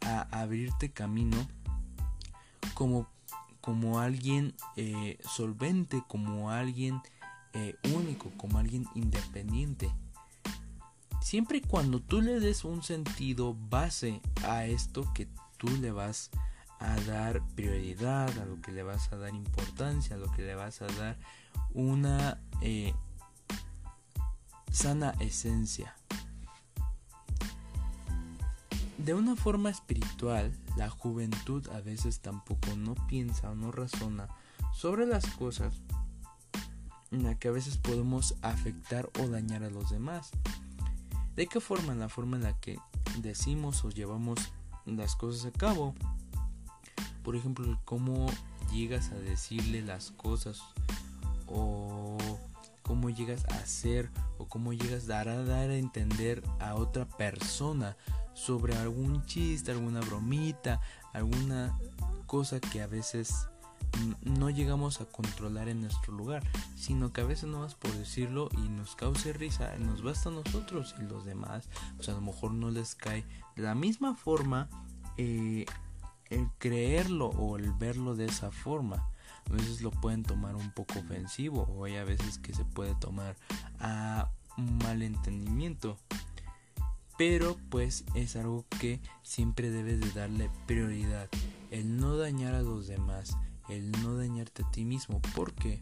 [0.00, 1.36] a abrirte camino
[2.74, 3.06] como,
[3.60, 7.00] como alguien eh, solvente, como alguien
[7.52, 9.94] eh, único, como alguien independiente.
[11.20, 16.30] Siempre y cuando tú le des un sentido base a esto que tú le vas
[16.34, 16.51] a
[16.82, 20.54] a dar prioridad, a lo que le vas a dar importancia, a lo que le
[20.54, 21.16] vas a dar
[21.72, 22.92] una eh,
[24.70, 25.94] sana esencia.
[28.98, 34.28] De una forma espiritual, la juventud a veces tampoco no piensa o no razona
[34.72, 35.74] sobre las cosas
[37.10, 40.30] en la que a veces podemos afectar o dañar a los demás.
[41.36, 41.94] ¿De qué forma?
[41.94, 42.78] La forma en la que
[43.18, 44.38] decimos o llevamos
[44.86, 45.94] las cosas a cabo
[47.22, 48.26] por ejemplo, cómo
[48.72, 50.62] llegas a decirle las cosas
[51.46, 52.18] o
[52.82, 57.06] cómo llegas a hacer o cómo llegas a dar a, dar a entender a otra
[57.06, 57.96] persona
[58.34, 60.80] sobre algún chiste, alguna bromita,
[61.12, 61.78] alguna
[62.26, 63.48] cosa que a veces
[64.22, 66.42] no llegamos a controlar en nuestro lugar,
[66.76, 70.32] sino que a veces no vas por decirlo y nos cause risa, nos basta a
[70.32, 74.68] nosotros y los demás, pues a lo mejor no les cae de la misma forma
[75.18, 75.66] eh,
[76.32, 79.08] el creerlo o el verlo de esa forma.
[79.48, 82.94] A veces lo pueden tomar un poco ofensivo o hay a veces que se puede
[82.94, 83.36] tomar
[83.78, 85.98] a mal entendimiento.
[87.18, 91.28] Pero pues es algo que siempre debes de darle prioridad.
[91.70, 93.36] El no dañar a los demás.
[93.68, 95.20] El no dañarte a ti mismo.
[95.34, 95.80] ¿Por qué?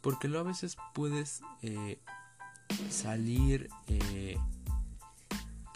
[0.00, 1.98] Porque luego a veces puedes eh,
[2.88, 4.38] salir, eh,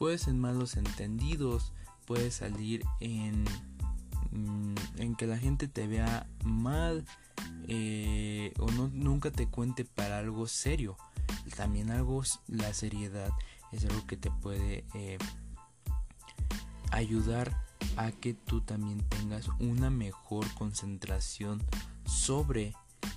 [0.00, 1.74] puedes en malos entendidos,
[2.06, 3.44] puedes salir en,
[4.30, 7.04] mm, en que la gente te vea mal
[7.68, 10.96] eh, o no, nunca te cuente para algo serio.
[11.54, 13.30] También algo, la seriedad
[13.72, 14.86] es algo que te puede
[16.92, 17.62] ayudar
[17.98, 21.62] a que tú también tengas una mejor concentración
[22.06, 22.74] sobre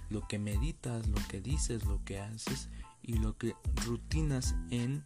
[0.10, 2.68] lo que meditas, lo que dices, lo que haces
[3.02, 5.06] y lo que rutinas en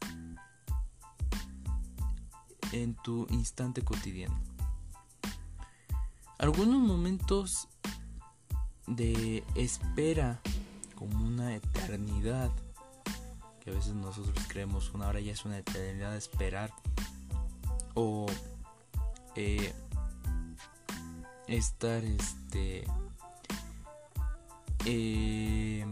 [2.71, 4.39] en tu instante cotidiano.
[6.37, 7.67] Algunos momentos
[8.85, 10.39] de espera
[10.95, 12.51] como una eternidad,
[13.61, 16.71] que a veces nosotros creemos una hora ya es una eternidad de esperar,
[17.95, 18.27] o
[19.35, 19.73] eh,
[21.47, 22.85] estar este
[24.85, 25.85] eh,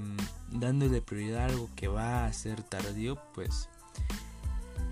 [0.51, 3.69] dándole prioridad a algo que va a ser tardío, pues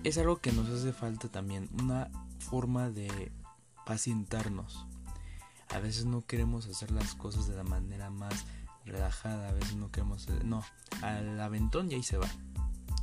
[0.04, 3.32] es algo que nos hace falta también, una forma de
[3.86, 4.86] pacientarnos.
[5.70, 8.46] A veces no queremos hacer las cosas de la manera más
[8.86, 10.64] relajada, a veces no queremos, no,
[11.02, 12.28] al aventón y ahí se va.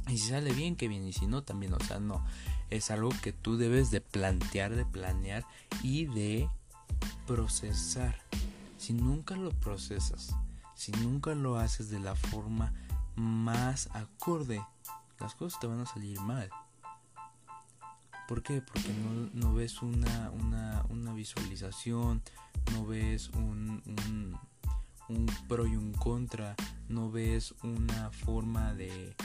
[0.09, 2.25] Y si sale bien, que bien, y si no, también, o sea, no,
[2.69, 5.45] es algo que tú debes de plantear, de planear
[5.83, 6.49] y de
[7.27, 8.21] procesar.
[8.77, 10.35] Si nunca lo procesas,
[10.75, 12.73] si nunca lo haces de la forma
[13.15, 14.65] más acorde,
[15.19, 16.51] las cosas te van a salir mal.
[18.31, 18.62] ¿Por qué?
[18.62, 18.95] Porque
[19.35, 22.23] no, ves una, una, visualización,
[22.71, 23.83] no ves un,
[25.09, 26.55] un, pro y un contra,
[26.88, 29.16] no ves una forma de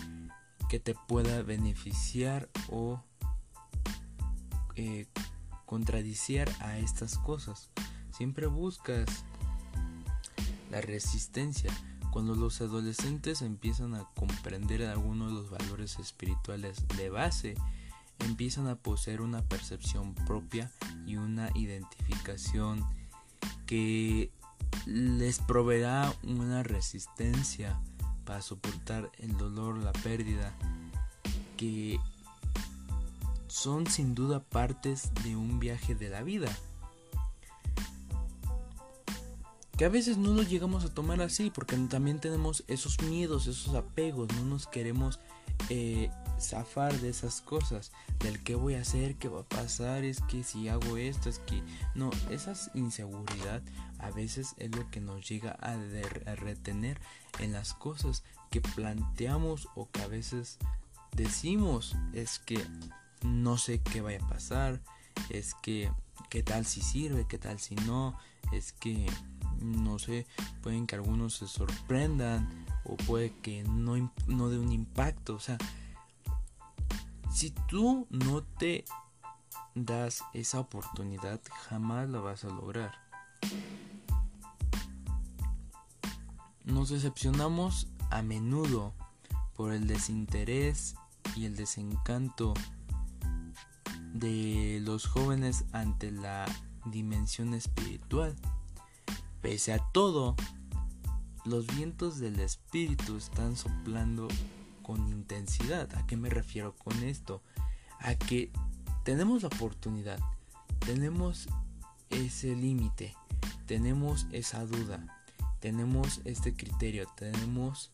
[0.69, 3.03] que te pueda beneficiar o
[4.73, 5.05] eh,
[5.67, 7.69] contradiciar a estas cosas.
[8.09, 9.05] Siempre buscas
[10.71, 11.71] la resistencia.
[12.11, 17.53] Cuando los adolescentes empiezan a comprender algunos de los valores espirituales de base,
[18.25, 20.71] empiezan a poseer una percepción propia
[21.05, 22.85] y una identificación
[23.65, 24.31] que
[24.85, 27.79] les proveerá una resistencia
[28.25, 30.53] para soportar el dolor, la pérdida,
[31.57, 31.99] que
[33.47, 36.49] son sin duda partes de un viaje de la vida.
[39.77, 43.75] Que a veces no lo llegamos a tomar así porque también tenemos esos miedos, esos
[43.75, 45.19] apegos, no nos queremos
[45.69, 50.21] eh, zafar de esas cosas, del qué voy a hacer, qué va a pasar, es
[50.21, 51.61] que si hago esto, es que
[51.93, 53.61] no, esa inseguridad
[53.99, 56.99] a veces es lo que nos llega a, a retener
[57.39, 60.57] en las cosas que planteamos o que a veces
[61.13, 62.63] decimos, es que
[63.23, 64.81] no sé qué vaya a pasar,
[65.29, 65.91] es que
[66.29, 68.17] qué tal si sirve, qué tal si no,
[68.51, 69.07] es que
[69.61, 70.25] no sé,
[70.61, 75.35] pueden que algunos se sorprendan o puede que no, no dé un impacto.
[75.35, 75.57] O sea,
[77.31, 78.85] si tú no te
[79.73, 82.93] das esa oportunidad, jamás la vas a lograr.
[86.63, 88.93] Nos decepcionamos a menudo
[89.55, 90.95] por el desinterés
[91.35, 92.53] y el desencanto
[94.13, 96.45] de los jóvenes ante la
[96.85, 98.35] dimensión espiritual.
[99.41, 100.35] Pese a todo,
[101.45, 104.27] los vientos del espíritu están soplando
[104.81, 105.93] con intensidad.
[105.95, 107.41] ¿A qué me refiero con esto?
[107.99, 108.51] A que
[109.03, 110.19] tenemos la oportunidad,
[110.79, 111.47] tenemos
[112.09, 113.15] ese límite,
[113.65, 115.23] tenemos esa duda,
[115.59, 117.91] tenemos este criterio, tenemos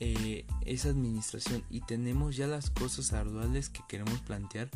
[0.00, 4.70] eh, esa administración y tenemos ya las cosas arduales que queremos plantear,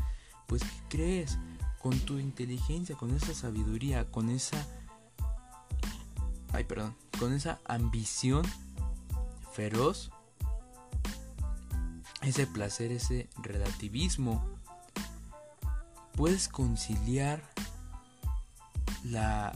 [0.46, 1.38] pues ¿qué crees?
[1.80, 4.66] Con tu inteligencia, con esa sabiduría, con esa
[6.52, 8.46] ay perdón, con esa ambición
[9.52, 10.10] feroz,
[12.22, 14.42] ese placer, ese relativismo,
[16.14, 17.42] puedes conciliar
[19.04, 19.52] la,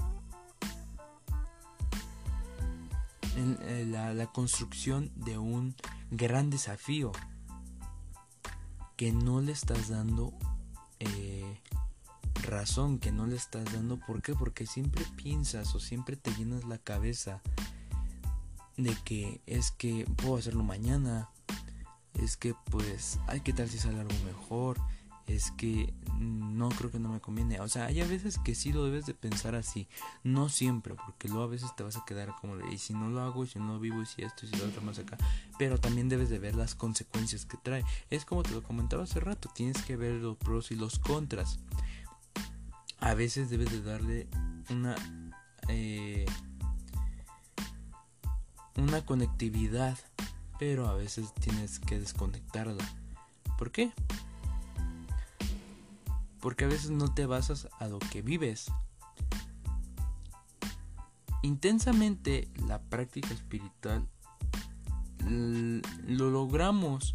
[3.37, 5.75] eh, la, la construcción de un
[6.11, 7.13] gran desafío
[8.97, 10.35] que no le estás dando
[11.01, 11.34] eh,
[12.45, 13.99] razón que no le estás dando.
[13.99, 14.35] ¿Por qué?
[14.35, 17.43] Porque siempre piensas o siempre te llenas la cabeza
[18.77, 21.29] de que es que puedo hacerlo mañana.
[22.15, 24.79] Es que pues, hay que tal si sale algo mejor.
[25.27, 27.61] es que no creo que no me conviene.
[27.61, 29.89] O sea, hay a veces que sí lo debes de pensar así,
[30.23, 33.21] no siempre, porque luego a veces te vas a quedar como, y si no lo
[33.21, 35.17] hago, y si no vivo, y si esto, y si lo otro más acá.
[35.59, 37.85] Pero también debes de ver las consecuencias que trae.
[38.11, 41.59] Es como te lo comentaba hace rato, tienes que ver los pros y los contras.
[43.05, 44.29] A veces debes de darle
[44.71, 44.97] una...
[45.69, 46.27] Eh,
[48.77, 49.97] una conectividad,
[50.59, 52.85] pero a veces tienes que desconectarla.
[53.57, 53.93] ¿Por qué?
[56.45, 58.71] porque a veces no te basas a lo que vives.
[61.41, 64.07] Intensamente la práctica espiritual
[65.27, 67.13] lo logramos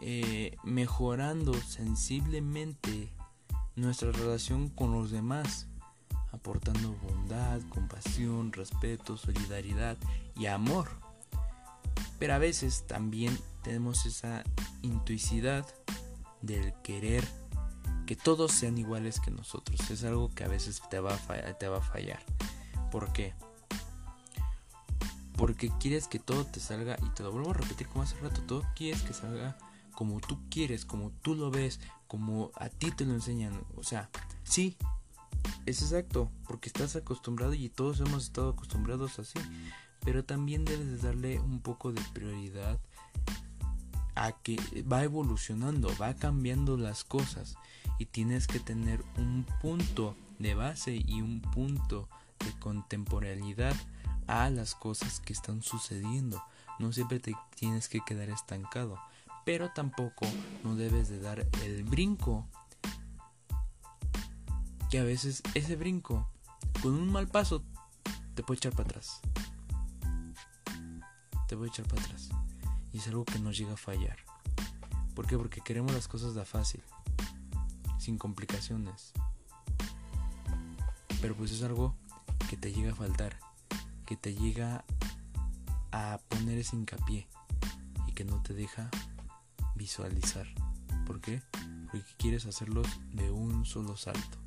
[0.00, 3.12] eh, mejorando sensiblemente
[3.76, 5.66] nuestra relación con los demás,
[6.32, 9.96] aportando bondad, compasión, respeto, solidaridad
[10.36, 10.88] y amor.
[12.18, 14.44] Pero a veces también tenemos esa
[14.82, 15.66] intuicidad
[16.40, 17.26] del querer
[18.06, 19.90] que todos sean iguales que nosotros.
[19.90, 21.58] Es algo que a veces te va a fallar.
[21.58, 22.22] Te va a fallar.
[22.90, 23.34] ¿Por qué?
[25.36, 28.42] Porque quieres que todo te salga, y te lo vuelvo a repetir como hace rato,
[28.42, 29.56] todo quieres que salga
[29.94, 31.80] como tú quieres, como tú lo ves,
[32.12, 33.58] como a ti te lo enseñan.
[33.74, 34.10] O sea,
[34.44, 34.76] sí,
[35.64, 39.38] es exacto, porque estás acostumbrado y todos hemos estado acostumbrados así.
[40.04, 42.78] Pero también debes de darle un poco de prioridad
[44.14, 47.56] a que va evolucionando, va cambiando las cosas
[47.98, 52.10] y tienes que tener un punto de base y un punto
[52.40, 53.74] de contemporaneidad
[54.26, 56.44] a las cosas que están sucediendo.
[56.78, 58.98] No siempre te tienes que quedar estancado,
[59.44, 60.26] pero tampoco
[60.64, 62.46] no debes de dar el brinco.
[64.90, 66.30] Que a veces ese brinco,
[66.82, 67.64] con un mal paso,
[68.34, 69.20] te puede echar para atrás.
[71.48, 72.28] Te puede echar para atrás.
[72.92, 74.18] Y es algo que nos llega a fallar.
[75.14, 75.36] ¿Por qué?
[75.36, 76.82] Porque queremos las cosas de fácil
[77.98, 79.12] sin complicaciones.
[81.20, 81.94] Pero pues es algo
[82.50, 83.38] que te llega a faltar,
[84.06, 84.84] que te llega
[85.92, 87.28] a poner ese hincapié
[88.08, 88.90] y que no te deja
[89.74, 90.46] visualizar.
[91.06, 91.42] ¿Por qué?
[91.90, 94.38] Porque quieres hacerlos de un solo salto.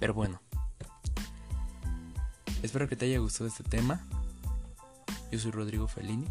[0.00, 0.40] Pero bueno,
[2.62, 4.04] espero que te haya gustado este tema.
[5.30, 6.26] Yo soy Rodrigo Fellini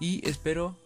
[0.00, 0.76] y espero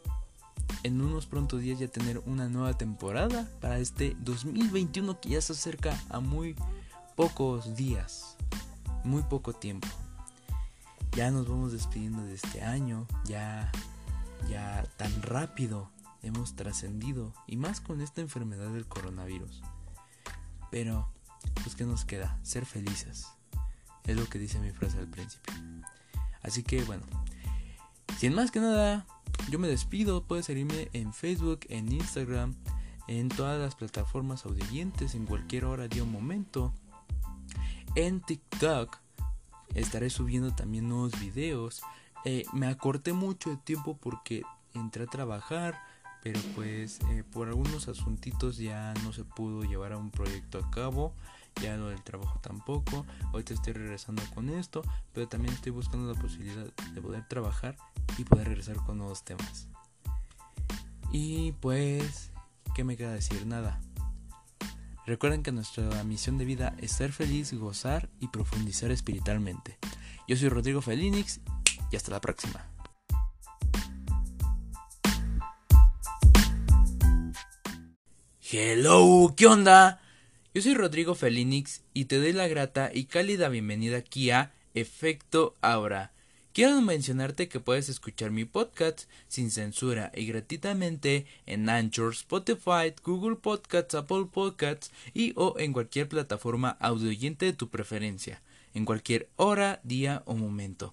[0.83, 5.53] en unos prontos días ya tener una nueva temporada para este 2021 que ya se
[5.53, 6.57] acerca a muy
[7.17, 8.37] pocos días,
[9.05, 9.89] muy poco tiempo.
[11.15, 13.71] Ya nos vamos despidiendo de este año, ya
[14.49, 15.91] ya tan rápido
[16.23, 19.63] hemos trascendido y más con esta enfermedad del coronavirus.
[20.71, 21.09] Pero
[21.63, 23.29] pues qué nos queda, ser felices.
[24.05, 25.55] Es lo que dice mi frase al principio.
[26.43, 27.05] Así que bueno,
[28.19, 29.07] sin más que nada,
[29.51, 32.55] yo me despido, puedes seguirme en Facebook, en Instagram,
[33.09, 36.73] en todas las plataformas audientes, en cualquier hora, día o momento.
[37.95, 39.02] En TikTok
[39.75, 41.83] estaré subiendo también nuevos videos.
[42.25, 44.43] Eh, me acorté mucho de tiempo porque
[44.75, 45.79] entré a trabajar,
[46.23, 50.71] pero pues eh, por algunos asuntitos ya no se pudo llevar a un proyecto a
[50.71, 51.13] cabo
[51.61, 53.05] ya lo del trabajo tampoco.
[53.33, 56.65] Ahorita estoy regresando con esto, pero también estoy buscando la posibilidad
[56.95, 57.77] de poder trabajar
[58.19, 59.69] y poder regresar con nuevos temas.
[61.11, 62.31] Y pues,
[62.75, 63.47] ¿qué me queda decir?
[63.47, 63.81] Nada.
[65.05, 69.79] Recuerden que nuestra misión de vida es ser feliz, gozar y profundizar espiritualmente.
[70.29, 71.41] Yo soy Rodrigo Felinix
[71.91, 72.69] y hasta la próxima.
[78.49, 80.01] Hello, ¿qué onda?
[80.55, 85.57] Yo soy Rodrigo Felinix y te doy la grata y cálida bienvenida aquí a Efecto
[85.63, 86.13] Aura.
[86.53, 93.37] Quiero mencionarte que puedes escuchar mi podcast sin censura y gratuitamente en Anchor, Spotify, Google
[93.37, 98.43] Podcasts, Apple Podcasts y o en cualquier plataforma audioyente de tu preferencia,
[98.75, 100.93] en cualquier hora, día o momento.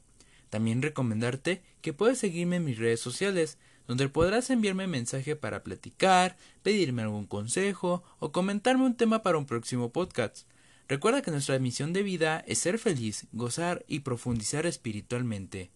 [0.50, 6.38] También recomendarte que puedes seguirme en mis redes sociales, donde podrás enviarme mensaje para platicar,
[6.64, 10.48] pedirme algún consejo o comentarme un tema para un próximo podcast.
[10.90, 15.70] Recuerda que nuestra misión de vida es ser feliz, gozar y profundizar espiritualmente.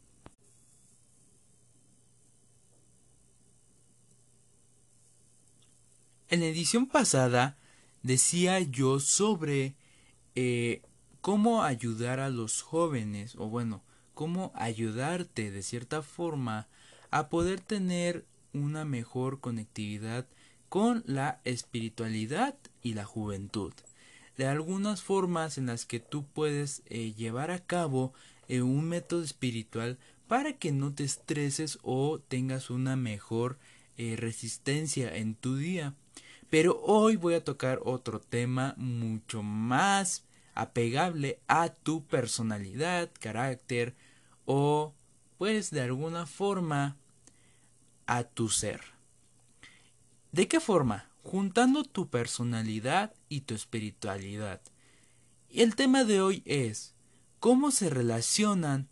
[6.30, 7.59] En la edición pasada
[8.01, 9.76] decía yo sobre
[10.34, 10.82] eh,
[11.22, 13.84] cómo ayudar a los jóvenes, o bueno,
[14.16, 16.68] cómo ayudarte de cierta forma
[17.11, 20.26] a poder tener una mejor conectividad
[20.70, 23.74] con la espiritualidad y la juventud.
[24.38, 28.14] De algunas formas en las que tú puedes eh, llevar a cabo
[28.48, 33.60] eh, un método espiritual para que no te estreses o tengas una mejor
[33.98, 35.94] eh, resistencia en tu día.
[36.50, 40.24] Pero hoy voy a tocar otro tema mucho más
[40.56, 43.96] apegable a tu personalidad, carácter
[44.46, 44.94] o
[45.38, 46.96] pues de alguna forma
[48.06, 48.82] a tu ser.
[50.32, 51.10] ¿De qué forma?
[51.24, 54.62] Juntando tu personalidad y tu espiritualidad.
[55.50, 56.94] Y el tema de hoy es
[57.40, 58.90] cómo se relacionan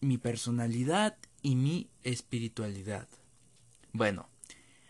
[0.00, 3.08] mi personalidad y mi espiritualidad.
[3.92, 4.28] Bueno,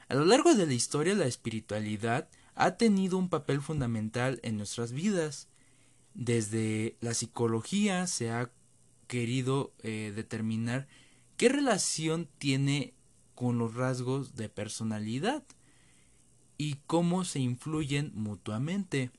[0.09, 4.91] a lo largo de la historia la espiritualidad ha tenido un papel fundamental en nuestras
[4.91, 5.47] vidas.
[6.15, 8.51] Desde la psicología se ha
[9.07, 10.89] querido eh, determinar
[11.37, 12.95] qué relación tiene
[13.37, 15.45] con los rasgos de personalidad
[16.59, 19.11] y cómo se influyen mutuamente.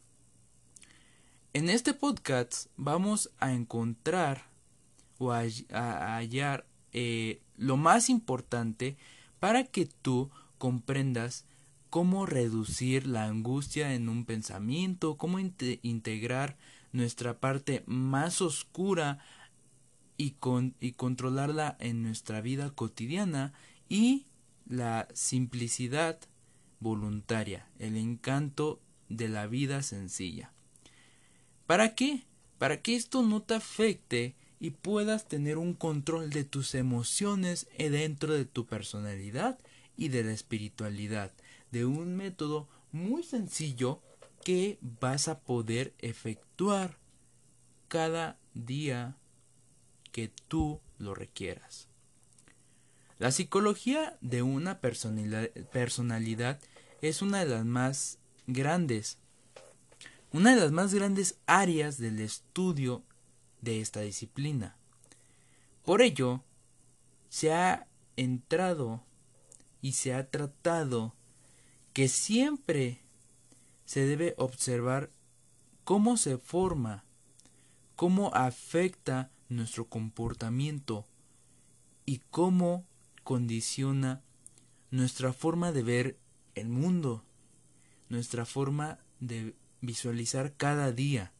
[1.53, 4.43] En este podcast vamos a encontrar
[5.17, 5.45] o a,
[6.15, 8.97] hallar eh, lo más importante
[9.39, 11.45] para que tú comprendas
[11.89, 16.57] cómo reducir la angustia en un pensamiento, cómo integrar
[16.91, 19.19] nuestra parte más oscura
[20.17, 23.53] y, con y controlarla en nuestra vida cotidiana
[23.87, 24.27] y
[24.67, 26.19] la simplicidad
[26.79, 30.51] voluntaria, el encanto de la vida sencilla.
[31.65, 32.23] ¿Para qué?
[32.57, 38.33] Para que esto no te afecte y puedas tener un control de tus emociones dentro
[38.33, 39.59] de tu personalidad
[39.95, 41.31] y de la espiritualidad,
[41.71, 44.01] de un método muy sencillo
[44.43, 46.97] que vas a poder efectuar
[47.87, 49.17] cada día
[50.11, 51.88] que tú lo requieras.
[53.19, 56.59] La psicología de una personalidad
[57.01, 58.17] es una de las más
[58.47, 59.17] grandes,
[60.31, 63.03] una de las más grandes áreas del estudio
[63.59, 64.77] de esta disciplina.
[65.83, 66.45] Por ello,
[67.27, 69.03] se ha entrado
[69.81, 71.13] y se ha tratado
[71.91, 73.01] que siempre
[73.83, 75.11] se debe observar
[75.83, 77.03] cómo se forma,
[77.97, 81.05] cómo afecta nuestro comportamiento
[82.05, 82.85] y cómo
[83.29, 84.23] condiciona
[84.89, 86.17] nuestra forma de ver
[86.55, 87.23] el mundo,
[88.09, 91.31] nuestra forma de visualizar cada día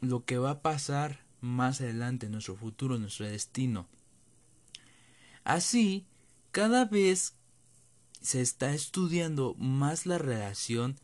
[0.00, 3.88] lo que va a pasar más adelante, nuestro futuro, nuestro destino.
[5.44, 6.06] Así,
[6.50, 7.34] cada vez
[8.22, 10.96] se está estudiando más la relación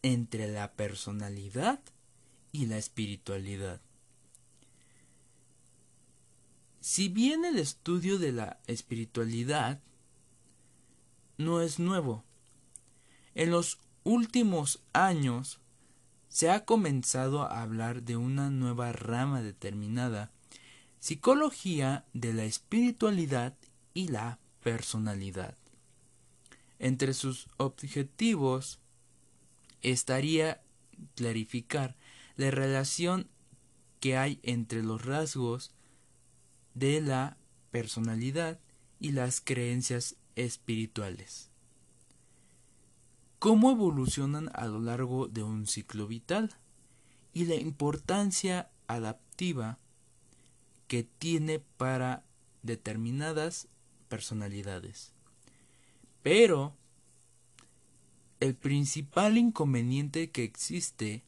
[0.00, 1.78] entre la personalidad
[2.52, 3.82] y la espiritualidad.
[6.80, 9.80] Si bien el estudio de la espiritualidad
[11.36, 12.24] no es nuevo,
[13.34, 15.60] en los últimos años
[16.28, 20.30] se ha comenzado a hablar de una nueva rama determinada,
[21.00, 23.58] psicología de la espiritualidad
[23.92, 25.56] y la personalidad.
[26.78, 28.78] Entre sus objetivos
[29.82, 30.62] estaría
[31.14, 31.94] clarificar
[32.36, 33.28] la relación
[34.00, 35.74] que hay entre los rasgos
[36.74, 37.36] de la
[37.70, 38.58] personalidad
[38.98, 41.50] y las creencias espirituales.
[43.38, 46.50] Cómo evolucionan a lo largo de un ciclo vital
[47.32, 49.78] y la importancia adaptiva
[50.88, 52.24] que tiene para
[52.62, 53.68] determinadas
[54.08, 55.12] personalidades.
[56.22, 56.76] Pero
[58.40, 61.22] el principal inconveniente que existe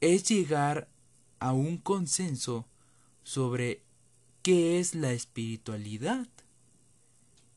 [0.00, 0.88] es llegar
[1.40, 2.66] a un consenso
[3.24, 3.82] sobre
[4.42, 6.28] qué es la espiritualidad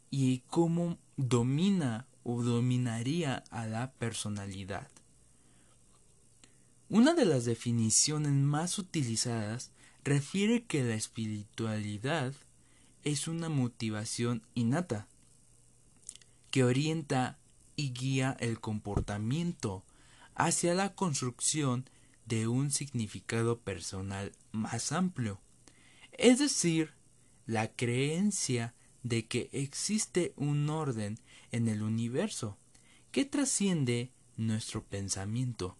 [0.09, 4.89] y cómo domina o dominaría a la personalidad.
[6.89, 9.71] Una de las definiciones más utilizadas
[10.03, 12.33] refiere que la espiritualidad
[13.03, 15.07] es una motivación innata
[16.49, 17.37] que orienta
[17.75, 19.83] y guía el comportamiento
[20.33, 21.89] hacia la construcción
[22.25, 25.41] de un significado personal más amplio
[26.17, 26.93] es decir,
[27.45, 31.19] la creencia de que existe un orden
[31.51, 32.57] en el universo
[33.11, 35.77] que trasciende nuestro pensamiento.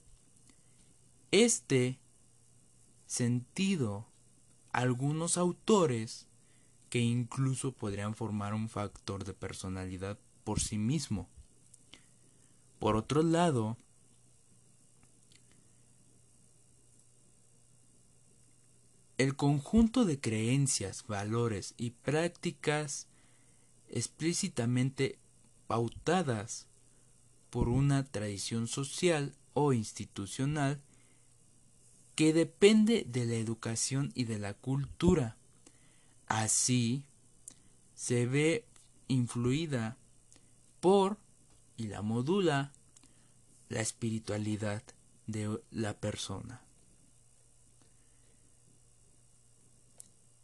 [1.31, 1.99] Este
[3.05, 4.07] sentido,
[4.71, 6.27] algunos autores
[6.89, 11.27] que incluso podrían formar un factor de personalidad por sí mismo.
[12.79, 13.77] Por otro lado,
[19.18, 23.07] El conjunto de creencias, valores y prácticas
[23.89, 25.18] explícitamente
[25.65, 26.68] pautadas
[27.49, 30.82] por una tradición social o institucional
[32.15, 35.38] que depende de la educación y de la cultura.
[36.28, 37.03] Así,
[37.95, 38.65] se ve
[39.07, 39.97] influida
[40.80, 41.18] por
[41.76, 42.72] y la modula
[43.70, 44.84] la espiritualidad
[45.26, 46.66] de la persona.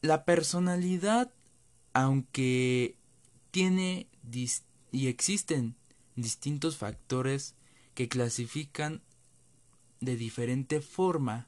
[0.04, 1.32] La personalidad,
[1.94, 2.98] aunque
[3.52, 4.10] tiene
[4.92, 5.78] y existen
[6.18, 7.56] distintos factores
[7.94, 9.02] que clasifican
[10.02, 11.48] de diferente forma,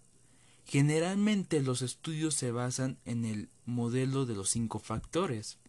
[0.64, 5.60] generalmente los estudios se basan en el modelo de los cinco factores.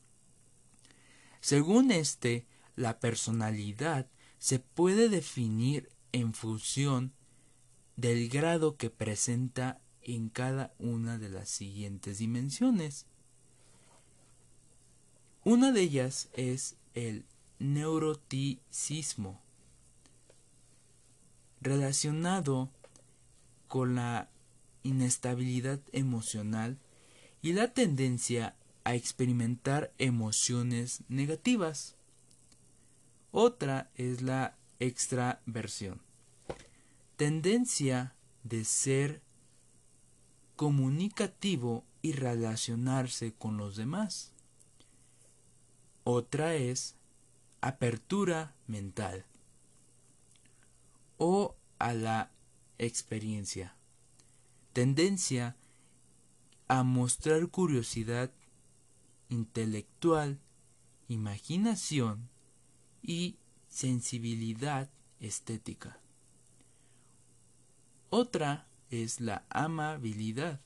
[1.40, 4.08] Según este, la personalidad
[4.38, 7.14] se puede definir en función
[7.96, 13.06] del grado que presenta en cada una de las siguientes dimensiones.
[15.42, 17.24] Una de ellas es el
[17.58, 19.42] neuroticismo,
[21.60, 22.70] relacionado
[23.66, 24.30] con la
[24.84, 26.78] inestabilidad emocional
[27.42, 28.54] y la tendencia
[28.84, 31.96] a experimentar emociones negativas.
[33.32, 36.00] Otra es la extraversión,
[37.16, 39.25] tendencia de ser
[40.56, 44.32] comunicativo y relacionarse con los demás.
[46.04, 46.96] Otra es
[47.60, 49.24] apertura mental
[51.18, 52.30] o a la
[52.78, 53.74] experiencia,
[54.72, 55.56] tendencia
[56.68, 58.30] a mostrar curiosidad
[59.28, 60.38] intelectual,
[61.08, 62.28] imaginación
[63.02, 63.36] y
[63.68, 64.88] sensibilidad
[65.20, 65.98] estética.
[68.10, 70.60] Otra es la amabilidad,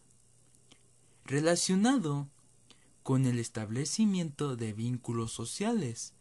[1.25, 2.29] relacionado
[3.03, 6.14] con el establecimiento de vínculos sociales,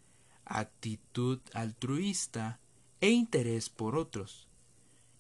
[0.45, 2.59] actitud altruista
[3.01, 4.47] e interés por otros.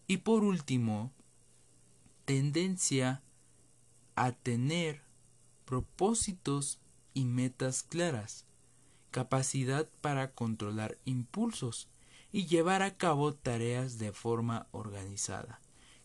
[0.07, 1.11] Y por último,
[2.25, 3.21] tendencia
[4.15, 5.01] a tener
[5.65, 6.79] propósitos
[7.13, 8.45] y metas claras,
[9.11, 11.87] capacidad para controlar impulsos
[12.31, 15.59] y llevar a cabo tareas de forma organizada,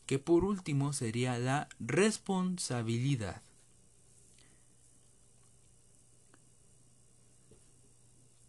[0.06, 3.42] que por último sería la responsabilidad.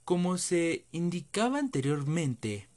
[0.03, 2.67] Como se indicaba anteriormente,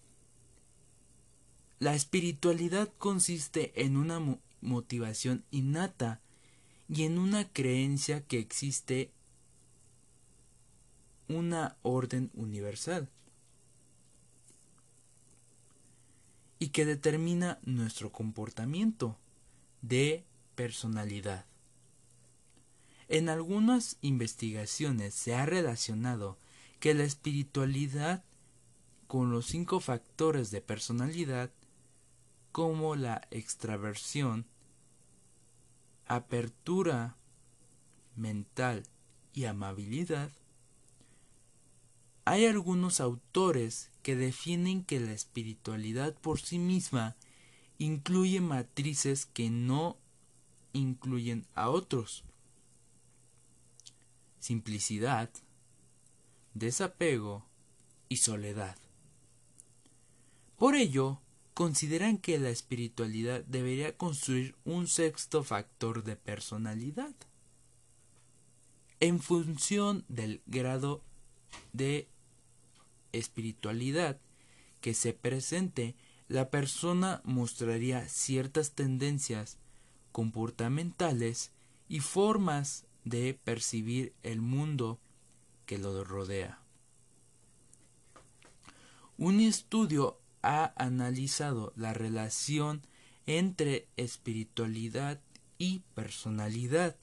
[1.79, 6.20] la espiritualidad consiste en una motivación innata
[6.89, 9.11] y en una creencia que existe
[11.29, 13.11] una orden universal
[16.59, 19.17] y que determina nuestro comportamiento
[19.83, 21.47] de personalidad.
[23.09, 26.37] En algunas investigaciones se ha relacionado
[26.81, 28.25] que la espiritualidad
[29.07, 31.51] con los cinco factores de personalidad
[32.53, 34.47] como la extraversión,
[36.07, 37.17] apertura
[38.17, 38.85] mental
[39.33, 40.31] y amabilidad
[42.29, 47.16] hay algunos autores que definen que la espiritualidad por sí misma
[47.79, 49.97] incluye matrices que no
[50.74, 52.24] incluyen a otros.
[54.41, 55.31] Simplicidad,
[56.53, 57.47] desapego
[58.11, 58.76] y soledad.
[60.59, 61.22] Por ello,
[61.55, 67.14] consideran que la espiritualidad debería construir un sexto factor de personalidad
[69.01, 71.03] en función del grado
[71.72, 72.07] de
[73.13, 74.19] espiritualidad
[74.81, 75.95] que se presente,
[76.29, 79.59] la persona mostraría ciertas tendencias
[80.13, 81.53] comportamentales
[81.89, 84.99] y formas de percibir el mundo
[85.67, 86.61] que lo rodea.
[89.17, 92.83] Un estudio ha analizado la relación
[93.27, 95.21] entre espiritualidad
[95.59, 96.97] y personalidad.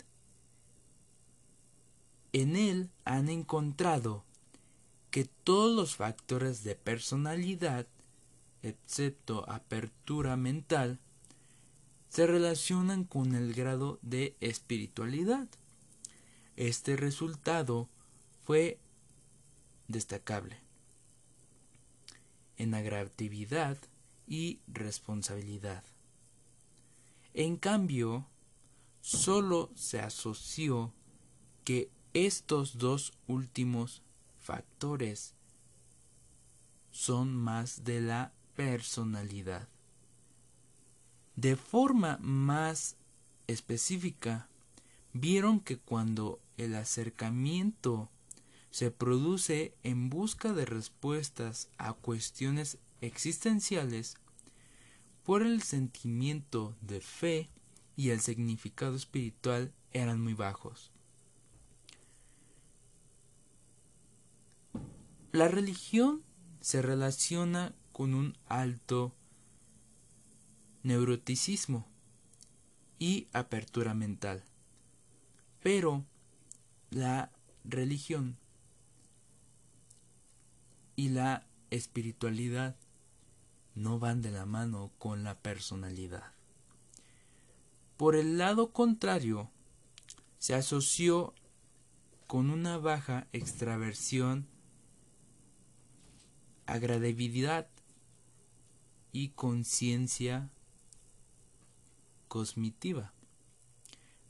[2.31, 4.23] En él han encontrado
[5.15, 7.87] que todos los factores de personalidad,
[8.63, 10.99] excepto apertura mental,
[12.09, 15.47] se relacionan con el grado de espiritualidad.
[16.57, 17.87] Este resultado
[18.43, 18.77] fue
[19.87, 20.57] destacable
[22.57, 23.77] en agresividad
[24.27, 25.85] y responsabilidad.
[27.33, 28.27] En cambio,
[28.99, 30.93] solo se asoció
[31.63, 34.01] que estos dos últimos
[34.45, 35.33] factores
[36.91, 39.67] son más de la personalidad.
[41.35, 42.95] De forma más
[43.47, 44.47] específica,
[45.13, 48.09] vieron que cuando el acercamiento
[48.69, 54.15] se produce en busca de respuestas a cuestiones existenciales,
[55.23, 57.49] por el sentimiento de fe
[57.95, 60.91] y el significado espiritual eran muy bajos.
[65.35, 66.23] La religión
[66.61, 69.13] se relaciona con un alto
[70.81, 71.85] neuroticismo
[72.99, 74.45] y apertura mental.
[75.61, 76.05] Pero
[76.89, 77.33] la
[77.65, 78.37] religión
[80.95, 82.77] y la espiritualidad
[83.73, 86.31] no van de la mano con la personalidad.
[87.97, 89.51] Por el lado contrario,
[90.37, 91.33] se asoció
[92.25, 94.47] con una baja extraversión,
[96.65, 97.67] agradabilidad
[99.11, 100.49] y conciencia
[102.27, 103.13] cosmitiva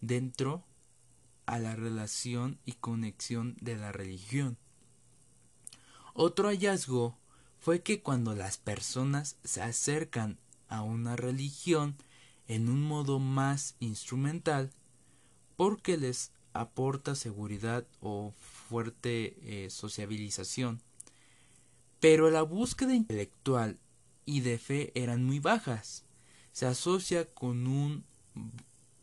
[0.01, 0.63] dentro
[1.45, 4.57] a la relación y conexión de la religión.
[6.13, 7.17] Otro hallazgo
[7.59, 11.95] fue que cuando las personas se acercan a una religión
[12.47, 14.71] en un modo más instrumental,
[15.55, 18.33] porque les aporta seguridad o
[18.69, 20.81] fuerte eh, sociabilización,
[22.05, 23.79] pero la búsqueda intelectual
[24.27, 26.05] y de fe eran muy bajas.
[26.51, 28.05] Se asocia con un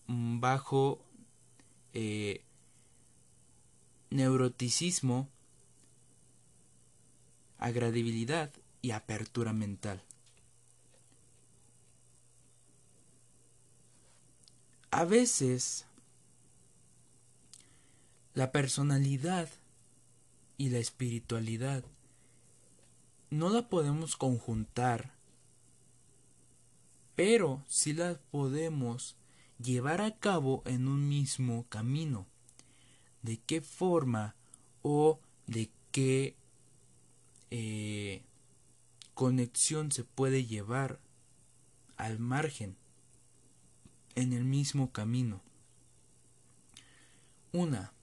[0.06, 1.04] bajo
[1.94, 2.44] eh,
[4.10, 5.28] neuroticismo,
[7.58, 10.00] agradabilidad y apertura mental.
[14.92, 15.86] A veces
[18.34, 19.48] la personalidad
[20.56, 21.82] y la espiritualidad
[23.32, 25.14] no la podemos conjuntar,
[27.16, 29.16] pero sí la podemos
[29.58, 32.26] llevar a cabo en un mismo camino.
[33.22, 34.34] ¿De qué forma
[34.82, 36.36] o de qué
[37.50, 38.22] eh,
[39.14, 41.00] conexión se puede llevar
[41.96, 42.76] al margen
[44.14, 45.40] en el mismo camino?
[47.50, 47.94] Una,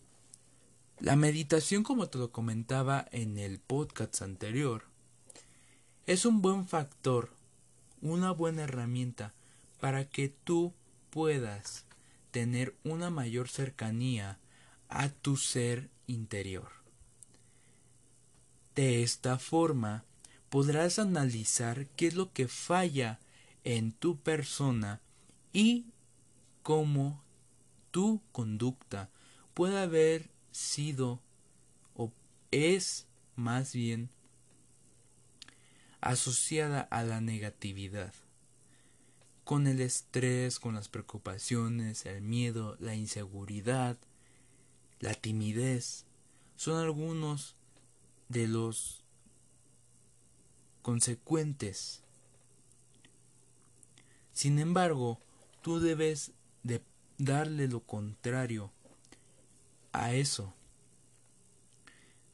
[0.97, 4.89] la meditación, como te lo comentaba en el podcast anterior,
[6.09, 7.29] es un buen factor,
[8.01, 9.35] una buena herramienta
[9.79, 10.73] para que tú
[11.11, 11.85] puedas
[12.31, 14.39] tener una mayor cercanía
[14.87, 16.71] a tu ser interior.
[18.73, 20.03] De esta forma
[20.49, 23.19] podrás analizar qué es lo que falla
[23.63, 25.01] en tu persona
[25.53, 25.85] y
[26.63, 27.21] cómo
[27.91, 29.11] tu conducta
[29.53, 31.21] puede haber sido
[31.93, 32.11] o
[32.49, 33.05] es
[33.35, 34.09] más bien
[36.01, 38.13] asociada a la negatividad
[39.49, 43.97] con el estrés, con las preocupaciones, el miedo, la inseguridad,
[44.99, 46.05] la timidez,
[46.55, 47.55] son algunos
[48.27, 49.03] de los
[50.83, 52.03] consecuentes.
[54.33, 55.19] Sin embargo,
[55.63, 56.31] tú debes
[56.61, 56.83] de
[57.17, 58.71] darle lo contrario
[59.93, 60.53] a eso.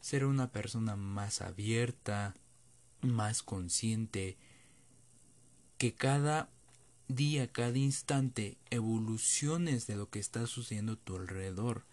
[0.01, 2.35] Ser una persona más abierta,
[3.05, 4.37] más consciente,
[5.77, 6.49] que cada
[7.07, 11.85] día, cada instante, evoluciones de lo que está sucediendo a tu alrededor,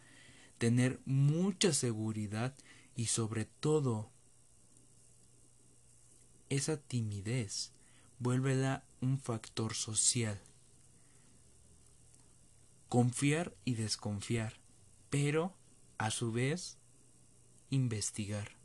[0.59, 2.55] tener mucha seguridad
[2.97, 4.11] y sobre todo
[6.49, 7.73] esa timidez,
[8.19, 10.41] vuélvela un factor social.
[12.89, 14.61] Confiar y desconfiar,
[15.09, 15.57] pero
[15.99, 16.79] a su vez
[17.71, 18.62] investigar.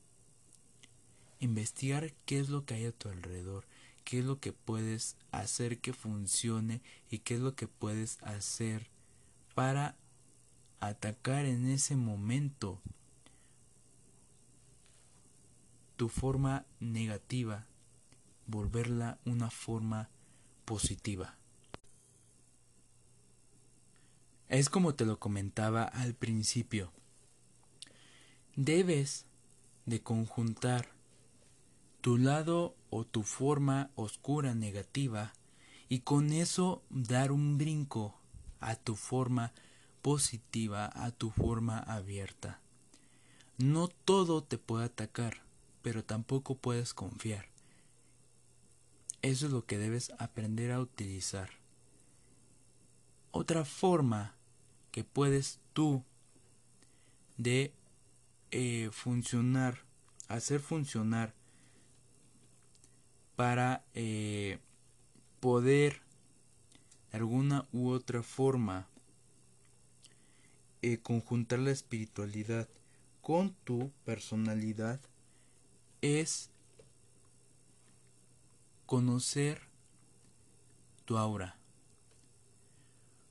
[1.39, 3.65] Investigar qué es lo que hay a tu alrededor,
[4.03, 8.89] qué es lo que puedes hacer que funcione y qué es lo que puedes hacer
[9.53, 9.95] para
[10.79, 12.79] atacar en ese momento
[15.95, 17.65] tu forma negativa,
[18.45, 20.09] volverla una forma
[20.63, 21.35] positiva.
[24.47, 26.93] Es como te lo comentaba al principio.
[28.55, 29.25] Debes
[29.85, 30.96] de conjuntar
[32.07, 35.33] tu lado o tu forma oscura negativa
[35.89, 38.17] y con eso dar un brinco
[38.61, 39.51] a tu forma
[40.01, 42.61] positiva, a tu forma abierta.
[43.57, 45.41] No todo te puede atacar,
[45.81, 47.49] pero tampoco puedes confiar.
[49.21, 51.49] Eso es lo que debes aprender a utilizar.
[53.31, 54.33] Otra forma
[54.91, 56.05] que puedes tú
[57.35, 57.73] de
[58.51, 59.83] eh, funcionar,
[60.29, 61.35] hacer funcionar
[63.37, 64.57] para eh,
[65.39, 66.01] poder
[67.11, 68.87] de alguna u otra forma
[70.81, 72.67] eh, conjuntar la espiritualidad
[73.21, 74.99] con tu personalidad
[76.01, 76.49] es
[78.87, 79.61] conocer
[81.05, 81.57] tu aura,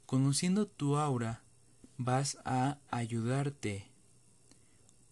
[0.07, 1.43] Conociendo tu aura,
[1.99, 3.89] vas a ayudarte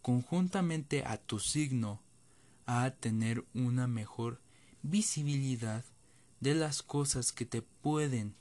[0.02, 2.00] conjuntamente a tu signo
[2.66, 4.43] a tener una mejor
[4.84, 5.82] visibilidad
[6.40, 8.34] de las cosas que te pueden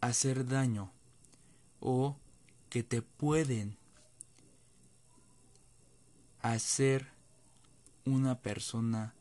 [0.00, 0.90] hacer daño
[1.78, 2.16] o
[2.70, 3.76] que te pueden
[6.40, 7.06] hacer
[8.04, 9.14] una persona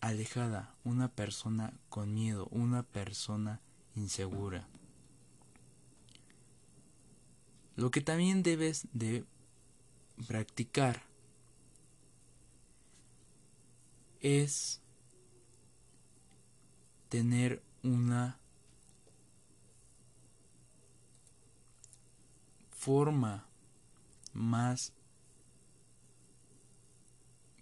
[0.00, 3.60] alejada, una persona con miedo, una persona
[3.94, 4.66] insegura.
[7.76, 9.24] Lo que también debes de
[10.26, 11.11] practicar
[14.22, 14.80] es
[17.08, 18.38] tener una
[22.70, 23.46] forma
[24.32, 24.92] más,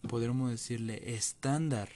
[0.09, 1.89] podríamos decirle, estándar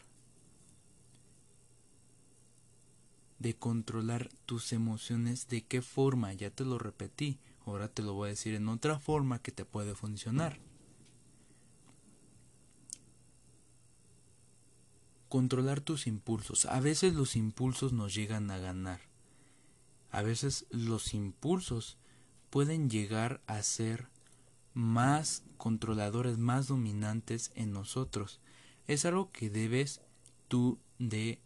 [3.38, 8.28] de controlar tus emociones, de qué forma, ya te lo repetí, ahora te lo voy
[8.28, 10.58] a decir en otra forma que te puede funcionar.
[15.35, 16.64] Controlar tus impulsos.
[16.66, 19.01] A veces los impulsos nos llegan a ganar.
[20.12, 21.99] A veces los impulsos
[22.51, 24.07] pueden llegar a ser
[24.74, 28.39] más controladores, más dominantes en nosotros.
[28.87, 30.03] Es algo que debes
[30.47, 31.41] tú de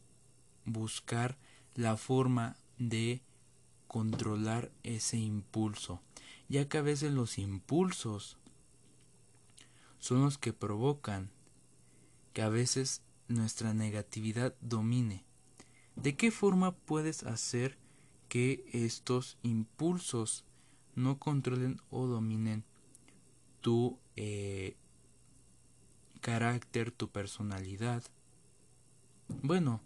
[0.66, 1.39] buscar
[1.74, 3.22] la forma de
[3.86, 6.03] controlar ese impulso,
[6.51, 8.36] ya que a veces los impulsos
[9.99, 11.30] son los que provocan
[12.34, 15.24] que a veces nuestra negatividad domine.
[15.97, 17.79] ¿De qué forma puedes hacer
[18.29, 20.45] que estos impulsos
[20.95, 22.64] no controlen o dominen
[23.61, 24.76] tu eh,
[26.20, 28.03] carácter, tu personalidad.
[29.43, 29.81] Bueno,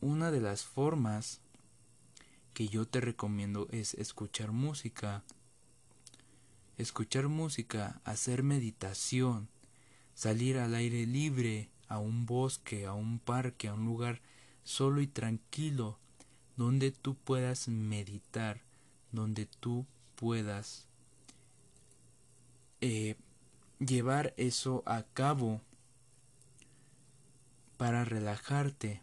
[0.00, 1.40] una de las formas
[2.52, 5.24] que yo te recomiendo es escuchar música.
[6.76, 9.48] Escuchar música, hacer meditación,
[10.14, 14.20] salir al aire libre, a un bosque, a un parque, a un lugar
[14.62, 15.98] solo y tranquilo,
[16.56, 18.62] donde tú puedas meditar,
[19.12, 19.86] donde tú
[20.16, 20.86] puedas
[22.80, 23.16] eh,
[23.78, 25.60] llevar eso a cabo
[27.76, 29.02] para relajarte,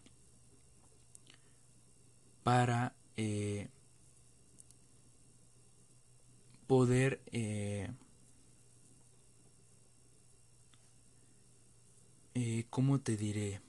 [2.43, 3.67] para eh,
[6.67, 7.89] poder eh,
[12.33, 13.61] eh, ¿cómo te diré?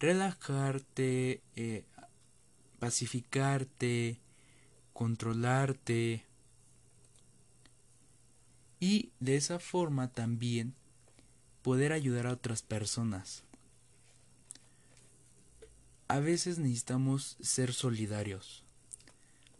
[0.00, 1.84] Relajarte, eh,
[2.78, 4.20] pacificarte,
[4.92, 6.24] controlarte
[8.80, 10.74] y de esa forma también
[11.62, 13.44] poder ayudar a otras personas.
[16.06, 18.64] A veces necesitamos ser solidarios,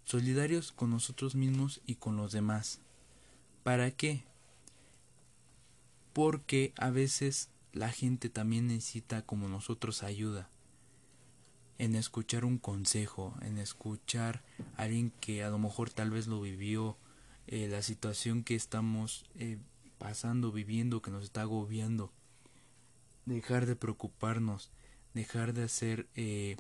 [0.05, 2.80] solidarios con nosotros mismos y con los demás.
[3.62, 4.24] ¿Para qué?
[6.19, 10.51] Porque a veces la gente también necesita como nosotros ayuda
[11.79, 14.43] en escuchar un consejo, en escuchar
[14.77, 16.99] a alguien que a lo mejor tal vez lo vivió,
[17.47, 19.59] eh, la situación que estamos eh,
[19.99, 22.12] pasando, viviendo, que nos está agobiando.
[23.25, 24.73] Dejar de preocuparnos,
[25.14, 26.57] dejar de hacer eh,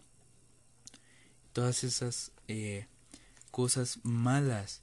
[1.52, 2.30] todas esas
[3.50, 4.82] cosas malas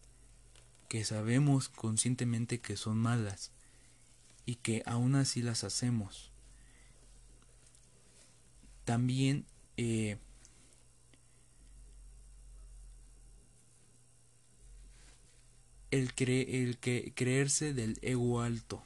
[0.89, 3.54] que sabemos conscientemente que son malas
[4.45, 6.31] y que aún así las hacemos.
[8.83, 9.45] También
[9.77, 10.17] eh,
[15.91, 18.83] el, el que creerse del ego alto.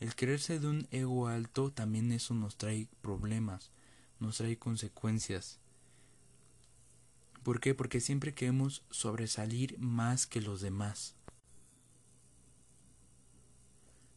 [0.00, 3.70] El creerse de un ego alto también eso nos trae problemas,
[4.20, 5.58] nos trae consecuencias.
[7.42, 7.74] ¿Por qué?
[7.74, 11.14] Porque siempre queremos sobresalir más que los demás.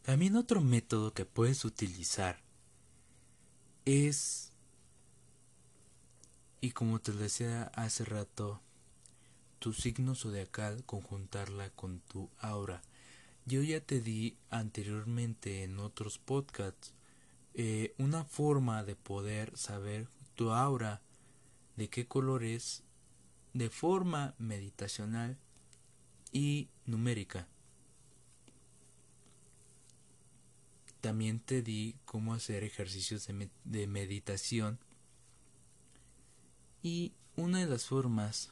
[0.08, 2.40] También otro método que puedes utilizar
[3.84, 4.54] es,
[6.62, 8.62] y como te decía hace rato,
[9.60, 12.82] tu signo zodiacal conjuntarla con tu aura.
[13.46, 16.94] Yo ya te di anteriormente en otros podcasts
[17.54, 21.02] eh, una forma de poder saber tu aura,
[21.76, 22.82] de qué color es,
[23.54, 25.38] de forma meditacional
[26.32, 27.50] y numérica.
[31.02, 33.28] También te di cómo hacer ejercicios
[33.64, 34.80] de, meditación.
[36.82, 38.50] Y una de las formas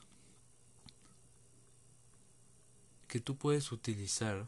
[3.07, 4.47] que tú puedes utilizar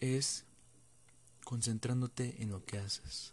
[0.00, 0.44] es
[1.44, 3.32] concentrándote en lo que haces.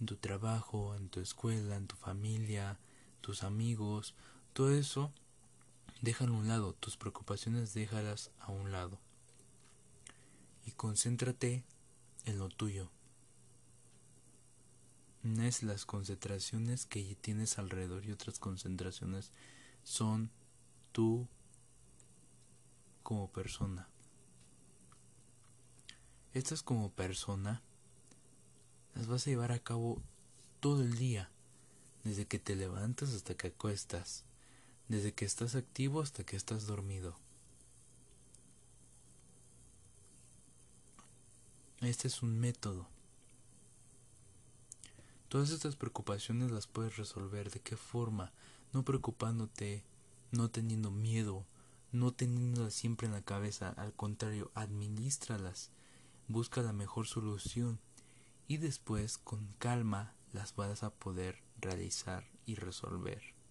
[0.00, 2.78] En tu trabajo, en tu escuela, en tu familia,
[3.20, 4.14] tus amigos,
[4.52, 5.12] todo eso,
[6.02, 8.98] déjalo a un lado, tus preocupaciones déjalas a un lado.
[10.66, 11.64] Y concéntrate
[12.24, 12.90] en lo tuyo.
[15.22, 19.30] No es las concentraciones que tienes alrededor y otras concentraciones
[19.84, 20.30] son
[20.90, 21.28] tú
[23.04, 23.88] como persona.
[26.34, 27.62] Estas como persona
[28.94, 30.02] las vas a llevar a cabo
[30.58, 31.30] todo el día,
[32.02, 34.24] desde que te levantas hasta que acuestas,
[34.88, 37.16] desde que estás activo hasta que estás dormido.
[41.80, 42.86] Este es un método.
[45.28, 47.50] Todas estas preocupaciones las puedes resolver.
[47.50, 48.32] ¿De qué forma?
[48.72, 49.82] No preocupándote,
[50.30, 51.44] no teniendo miedo,
[51.90, 53.70] no teniéndolas siempre en la cabeza.
[53.70, 55.70] Al contrario, administralas.
[56.28, 57.80] Busca la mejor solución
[58.46, 63.41] y después con calma las vas a poder realizar y resolver.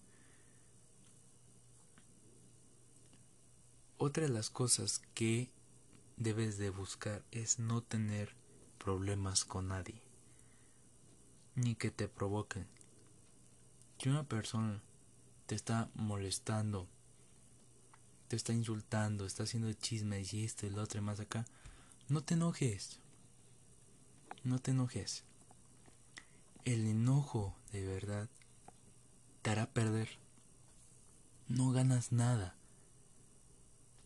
[4.04, 5.48] Otra de las cosas que
[6.16, 8.34] debes de buscar es no tener
[8.76, 10.02] problemas con nadie
[11.54, 12.66] ni que te provoquen.
[13.98, 14.82] Si una persona
[15.46, 16.88] te está molestando,
[18.26, 21.44] te está insultando, está haciendo chismes y esto y lo otro y más acá,
[22.08, 22.98] no te enojes.
[24.42, 25.22] No te enojes.
[26.64, 28.28] El enojo de verdad
[29.42, 30.08] te hará perder.
[31.46, 32.56] No ganas nada.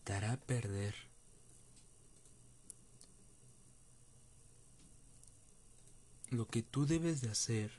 [0.07, 0.95] Te hará perder.
[6.29, 7.73] Lo que tú debes de hacer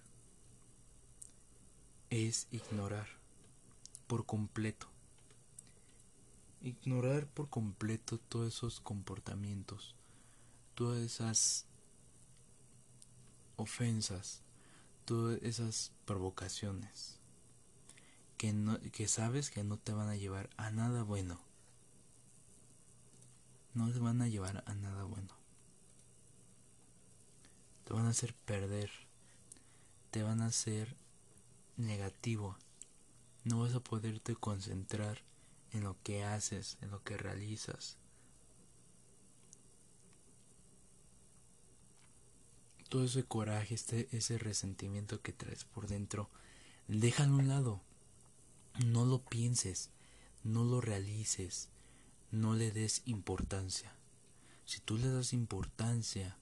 [2.10, 3.08] es ignorar
[4.06, 4.88] por completo.
[6.60, 9.94] Ignorar por completo todos esos comportamientos,
[10.74, 11.64] todas esas
[13.56, 14.42] ofensas,
[15.06, 17.20] todas esas provocaciones
[18.36, 21.47] que, no, que sabes que no te van a llevar a nada bueno.
[23.78, 25.38] No te van a llevar a nada bueno
[27.88, 28.90] te van a hacer perder,
[30.10, 30.94] te van a hacer
[31.78, 32.58] negativo.
[33.44, 35.22] No vas a poderte concentrar
[35.72, 37.96] en lo que haces, en lo que realizas.
[42.90, 46.28] Todo ese coraje, este, ese resentimiento que traes por dentro,
[46.88, 47.80] déjalo a un lado.
[48.84, 49.88] No lo pienses,
[50.44, 51.70] no lo realices,
[52.30, 53.92] no le des importancia.
[54.64, 56.36] Si tú le das importancia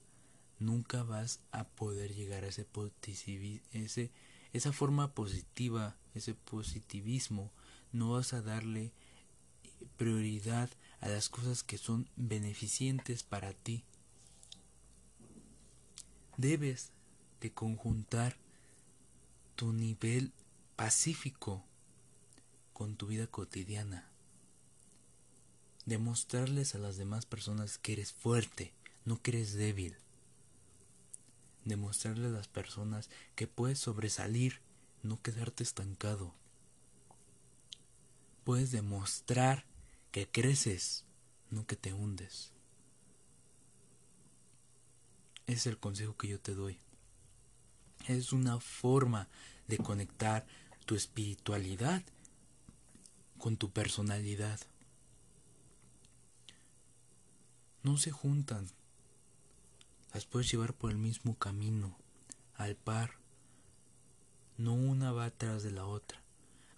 [0.59, 2.47] nunca vas a poder llegar a
[4.53, 7.51] esa forma positiva, ese positivismo,
[7.91, 8.91] no vas a darle
[9.97, 10.69] prioridad
[10.99, 13.83] a las cosas que son beneficientes para ti.
[16.37, 16.91] Debes
[17.41, 18.37] de conjuntar
[19.55, 20.31] tu nivel
[20.75, 21.63] pacífico
[22.73, 24.06] con tu vida cotidiana.
[25.87, 28.73] Demostrarles a las demás personas que eres fuerte,
[29.05, 29.97] no que eres débil
[31.67, 34.61] demostrarle a las personas que puedes sobresalir,
[35.03, 36.33] no quedarte estancado.
[38.43, 39.65] Puedes demostrar
[40.11, 41.03] que creces,
[41.51, 42.51] no que te hundes.
[45.45, 46.79] Es el consejo que yo te doy.
[48.07, 49.27] Es una forma
[49.67, 50.45] de conectar
[50.85, 52.03] tu espiritualidad
[53.37, 54.59] con tu personalidad.
[57.87, 58.67] No se juntan,
[60.13, 61.97] las puedes llevar por el mismo camino,
[62.55, 63.11] al par.
[64.57, 66.21] No una va atrás de la otra,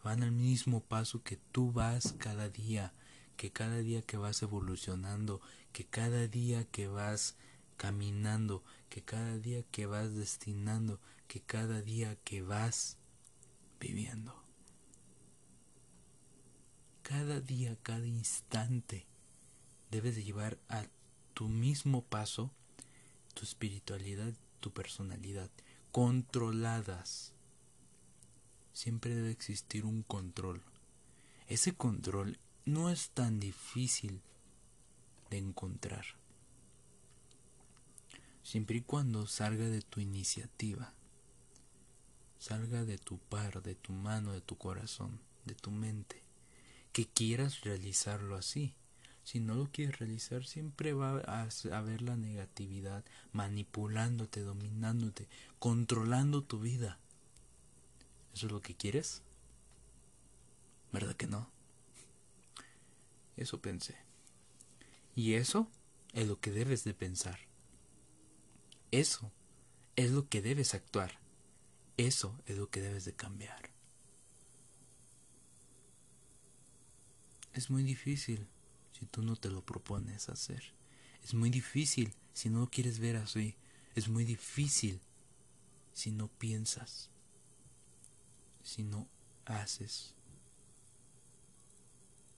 [0.03, 2.93] van al mismo paso que tú vas cada día,
[3.37, 5.41] que cada día que vas evolucionando,
[5.73, 7.35] que cada día que vas
[7.75, 12.97] caminando, que cada día que vas destinando, que cada día que vas
[13.79, 14.43] viviendo.
[17.01, 19.07] Cada día, cada instante,
[19.89, 20.85] debes de llevar a
[21.39, 22.51] tu mismo paso
[23.33, 25.49] tu espiritualidad, tu personalidad,
[25.93, 27.31] controladas.
[28.73, 30.61] Siempre debe existir un control.
[31.47, 34.21] Ese control no es tan difícil
[35.29, 36.03] de encontrar.
[38.43, 40.93] Siempre y cuando salga de tu iniciativa,
[42.37, 46.21] salga de tu par, de tu mano, de tu corazón, de tu mente,
[46.91, 48.75] que quieras realizarlo así.
[49.29, 55.27] Si no lo quieres realizar, siempre va a haber la negatividad manipulándote, dominándote,
[55.59, 56.97] controlando tu vida.
[58.33, 59.21] ¿Eso es lo que quieres?
[60.91, 61.47] ¿Verdad que no?
[63.37, 63.97] Eso pensé.
[65.15, 65.69] Y eso
[66.13, 67.37] es lo que debes de pensar.
[68.89, 69.31] Eso
[69.95, 71.19] es lo que debes actuar.
[71.97, 73.69] Eso es lo que debes de cambiar.
[77.53, 78.47] Es muy difícil
[78.99, 80.63] si tú no te lo propones hacer.
[81.23, 83.55] Es muy difícil si no lo quieres ver así.
[83.95, 84.99] Es muy difícil
[85.93, 87.09] si no piensas,
[88.63, 89.07] si no
[89.45, 90.15] haces,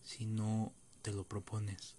[0.03, 1.95] si no te lo propones.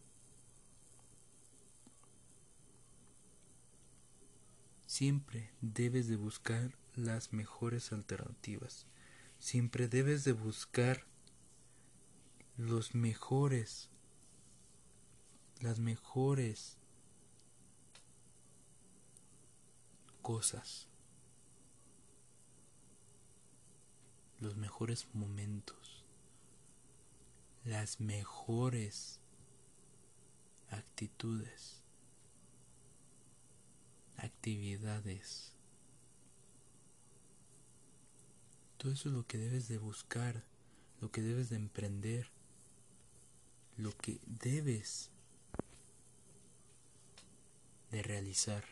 [4.87, 8.87] Siempre debes de buscar las mejores alternativas.
[9.39, 11.07] Siempre debes de buscar
[12.57, 13.89] los mejores,
[15.63, 16.77] las mejores
[20.21, 20.89] cosas,
[24.41, 26.05] los mejores momentos,
[27.65, 29.21] las mejores
[30.71, 31.85] actitudes,
[34.17, 35.53] actividades.
[38.79, 40.43] Todo eso es lo que debes de buscar,
[41.01, 42.33] lo que debes de emprender,
[43.77, 45.12] lo que debes
[47.93, 48.65] de realizar.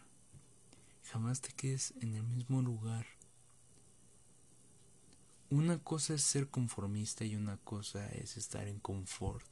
[1.13, 3.07] Jamás te quedes en el mismo lugar.
[5.51, 9.47] Una cosa es ser conformista y una cosa es estar en confort.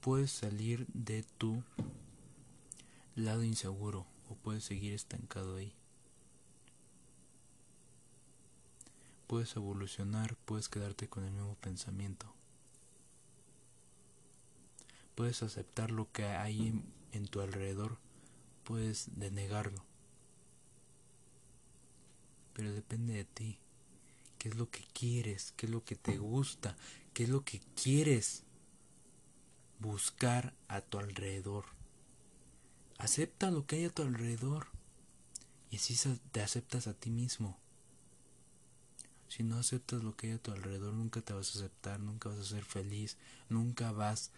[0.00, 1.62] Puedes salir de tu
[3.14, 5.74] lado inseguro o puedes seguir estancado ahí.
[9.26, 12.35] Puedes evolucionar, puedes quedarte con el mismo pensamiento.
[15.16, 16.80] Puedes aceptar lo que hay
[17.12, 17.98] en, tu alrededor,
[18.64, 19.82] puedes denegarlo.
[22.52, 23.58] Pero depende de ti.
[24.38, 25.54] ¿Qué es lo que quieres?
[25.56, 26.76] ¿Qué es lo que te gusta?
[27.14, 28.44] ¿Qué es lo que quieres
[29.78, 31.64] buscar a tu alrededor?
[32.98, 34.68] Acepta lo que hay a tu alrededor.
[35.70, 35.96] Y así
[36.30, 37.58] te aceptas a ti mismo.
[39.28, 42.28] Si no aceptas lo que hay a tu alrededor, nunca te vas a aceptar, nunca
[42.28, 43.16] vas a ser feliz,
[43.48, 44.30] nunca vas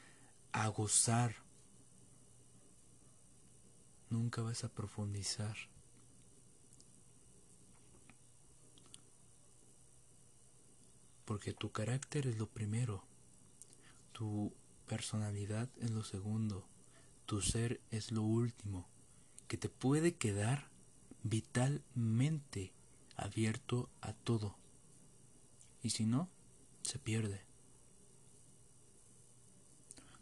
[0.52, 1.34] a gozar,
[4.10, 5.56] nunca vas a profundizar.
[11.24, 13.04] Porque tu carácter es lo primero,
[14.12, 14.52] tu
[14.86, 16.66] personalidad es lo segundo,
[17.26, 18.88] tu ser es lo último,
[19.46, 20.68] que te puede quedar
[21.22, 22.72] vitalmente
[23.16, 24.56] abierto a todo.
[25.82, 26.30] Y si no,
[26.82, 27.47] se pierde.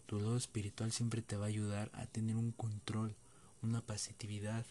[0.07, 3.17] Tu lado espiritual siempre te va a ayudar a tener un control,
[3.63, 4.65] una positividad,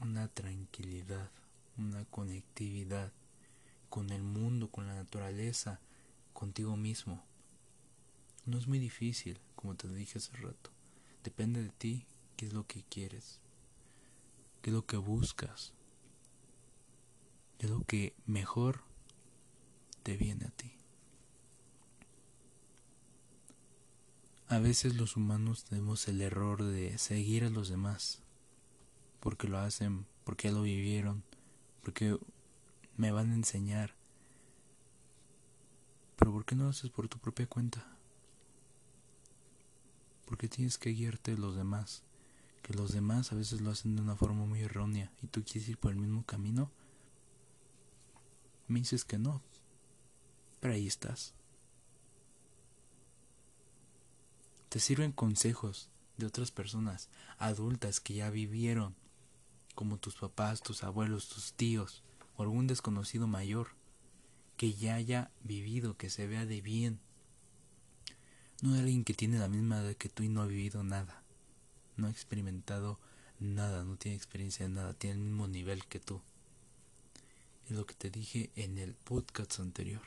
[0.00, 1.30] una tranquilidad,
[1.76, 3.12] una conectividad
[3.90, 5.80] con el mundo, con la naturaleza,
[6.32, 7.22] contigo mismo.
[8.46, 10.70] No es muy difícil, como te dije hace rato.
[11.22, 13.40] Depende de ti qué es lo que quieres,
[14.62, 15.72] qué es lo que buscas,
[17.58, 18.82] qué es lo que mejor
[20.02, 20.83] te viene a ti.
[24.54, 28.22] A veces los humanos tenemos el error de seguir a los demás,
[29.18, 31.24] porque lo hacen, porque lo vivieron,
[31.82, 32.16] porque
[32.96, 33.96] me van a enseñar.
[36.14, 37.84] Pero ¿por qué no lo haces por tu propia cuenta?
[40.24, 42.04] porque tienes que guiarte de los demás?
[42.62, 45.68] Que los demás a veces lo hacen de una forma muy errónea y tú quieres
[45.68, 46.70] ir por el mismo camino.
[48.68, 49.42] Me dices que no,
[50.60, 51.34] pero ahí estás.
[54.74, 57.08] Te sirven consejos de otras personas
[57.38, 58.96] adultas que ya vivieron,
[59.76, 62.02] como tus papás, tus abuelos, tus tíos
[62.36, 63.68] o algún desconocido mayor
[64.56, 66.98] que ya haya vivido, que se vea de bien
[68.62, 71.22] no de alguien que tiene la misma edad que tú y no ha vivido nada.
[71.96, 72.98] No ha experimentado
[73.38, 76.20] nada, no tiene experiencia de nada, tiene el mismo nivel que tú.
[77.68, 80.02] Es lo que te dije en el podcast anterior.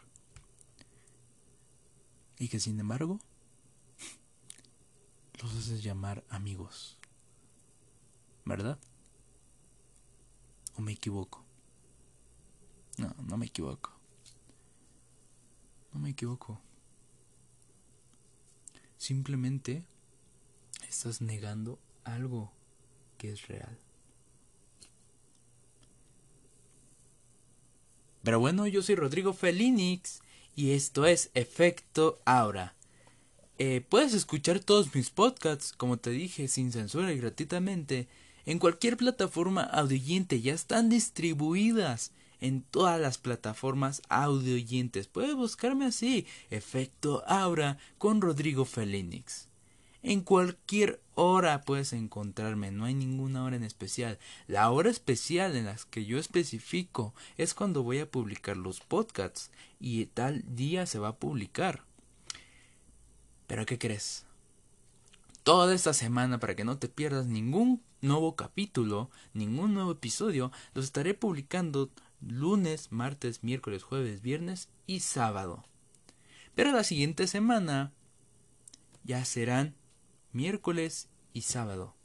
[2.38, 3.22] Y que sin embargo,
[5.42, 6.98] los haces llamar amigos.
[8.46, 8.80] ¿Verdad?
[10.76, 11.44] ¿O me equivoco?
[12.98, 13.92] No, no me equivoco.
[15.94, 16.62] No me equivoco.
[18.98, 19.86] Simplemente
[20.88, 22.52] estás negando algo
[23.18, 23.78] que es real.
[28.24, 30.22] Pero bueno, yo soy Rodrigo Felinix
[30.56, 32.77] y esto es Efecto Aura.
[33.60, 38.08] Eh, puedes escuchar todos mis podcasts, como te dije, sin censura y gratuitamente,
[38.46, 40.42] en cualquier plataforma audiyente.
[40.42, 45.08] Ya están distribuidas en todas las plataformas audio oyentes.
[45.08, 49.48] Puedes buscarme así, Efecto Aura con Rodrigo Felinix.
[50.04, 54.20] En cualquier hora puedes encontrarme, no hay ninguna hora en especial.
[54.46, 59.50] La hora especial en la que yo especifico es cuando voy a publicar los podcasts
[59.80, 61.87] y tal día se va a publicar.
[63.48, 64.26] Pero ¿qué crees?
[65.44, 70.86] Toda esta semana para que no te pierdas ningún nuevo capítulo, ningún nuevo episodio, los
[70.86, 71.90] estaré publicando
[72.22, 75.64] lunes, martes, miércoles, jueves, viernes y sábado.
[76.54, 77.94] Pero la siguiente semana
[79.04, 79.76] ya serán
[80.34, 81.96] miércoles y sábado.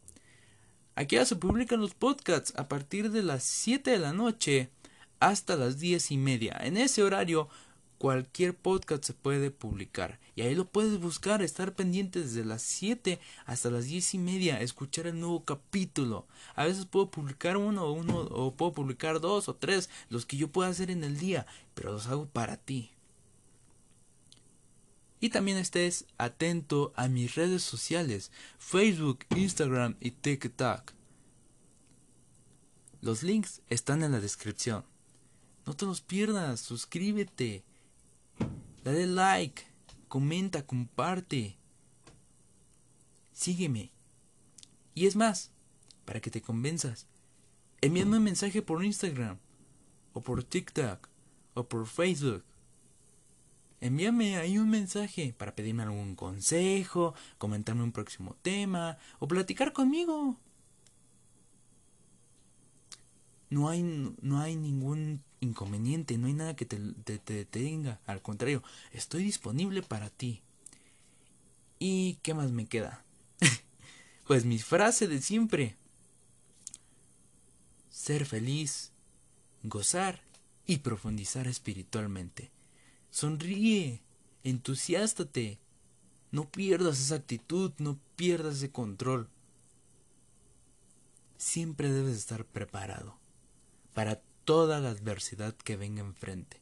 [0.94, 4.70] Aquí ya se publican los podcasts a partir de las 7 de la noche
[5.20, 6.56] hasta las 10 y media.
[6.60, 7.48] En ese horario
[8.02, 10.18] cualquier podcast se puede publicar.
[10.34, 14.60] Y ahí lo puedes buscar, estar pendiente desde las 7 hasta las 10 y media,
[14.60, 16.26] escuchar el nuevo capítulo.
[16.56, 20.36] A veces puedo publicar uno o uno, o puedo publicar dos o tres, los que
[20.36, 22.90] yo pueda hacer en el día, pero los hago para ti.
[25.20, 30.90] Y también estés atento a mis redes sociales, Facebook, Instagram y TikTok.
[33.00, 34.84] Los links están en la descripción.
[35.66, 37.62] No te los pierdas, suscríbete,
[38.84, 39.62] dale like,
[40.08, 41.56] comenta, comparte,
[43.32, 43.92] sígueme.
[44.94, 45.50] Y es más,
[46.04, 47.06] para que te convenzas,
[47.80, 49.38] envíame un mensaje por Instagram,
[50.12, 51.08] o por TikTok,
[51.54, 52.44] o por Facebook
[53.82, 60.38] envíame ahí un mensaje para pedirme algún consejo, comentarme un próximo tema o platicar conmigo.
[63.50, 68.00] No hay, no hay ningún inconveniente, no hay nada que te, te, te detenga.
[68.06, 68.62] Al contrario,
[68.92, 70.40] estoy disponible para ti.
[71.78, 73.04] ¿Y qué más me queda?
[74.26, 75.76] pues mi frase de siempre.
[77.90, 78.92] Ser feliz,
[79.64, 80.22] gozar
[80.64, 82.50] y profundizar espiritualmente.
[83.10, 84.00] Sonríe,
[84.44, 85.58] entusiástate.
[86.30, 89.28] No pierdas esa actitud, no pierdas ese control.
[91.36, 93.18] Siempre debes estar preparado
[93.92, 96.60] para toda la adversidad que venga enfrente.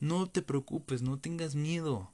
[0.00, 2.10] No te preocupes, no tengas miedo.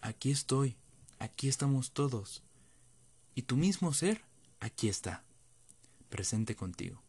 [0.00, 0.76] Aquí estoy,
[1.18, 2.42] aquí estamos todos.
[3.34, 4.22] Y tu mismo ser,
[4.60, 5.24] aquí está,
[6.08, 7.02] presente contigo.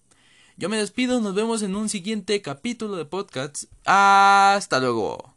[0.57, 3.65] Yo me despido, nos vemos en un siguiente capítulo de podcast.
[3.84, 5.35] Hasta luego.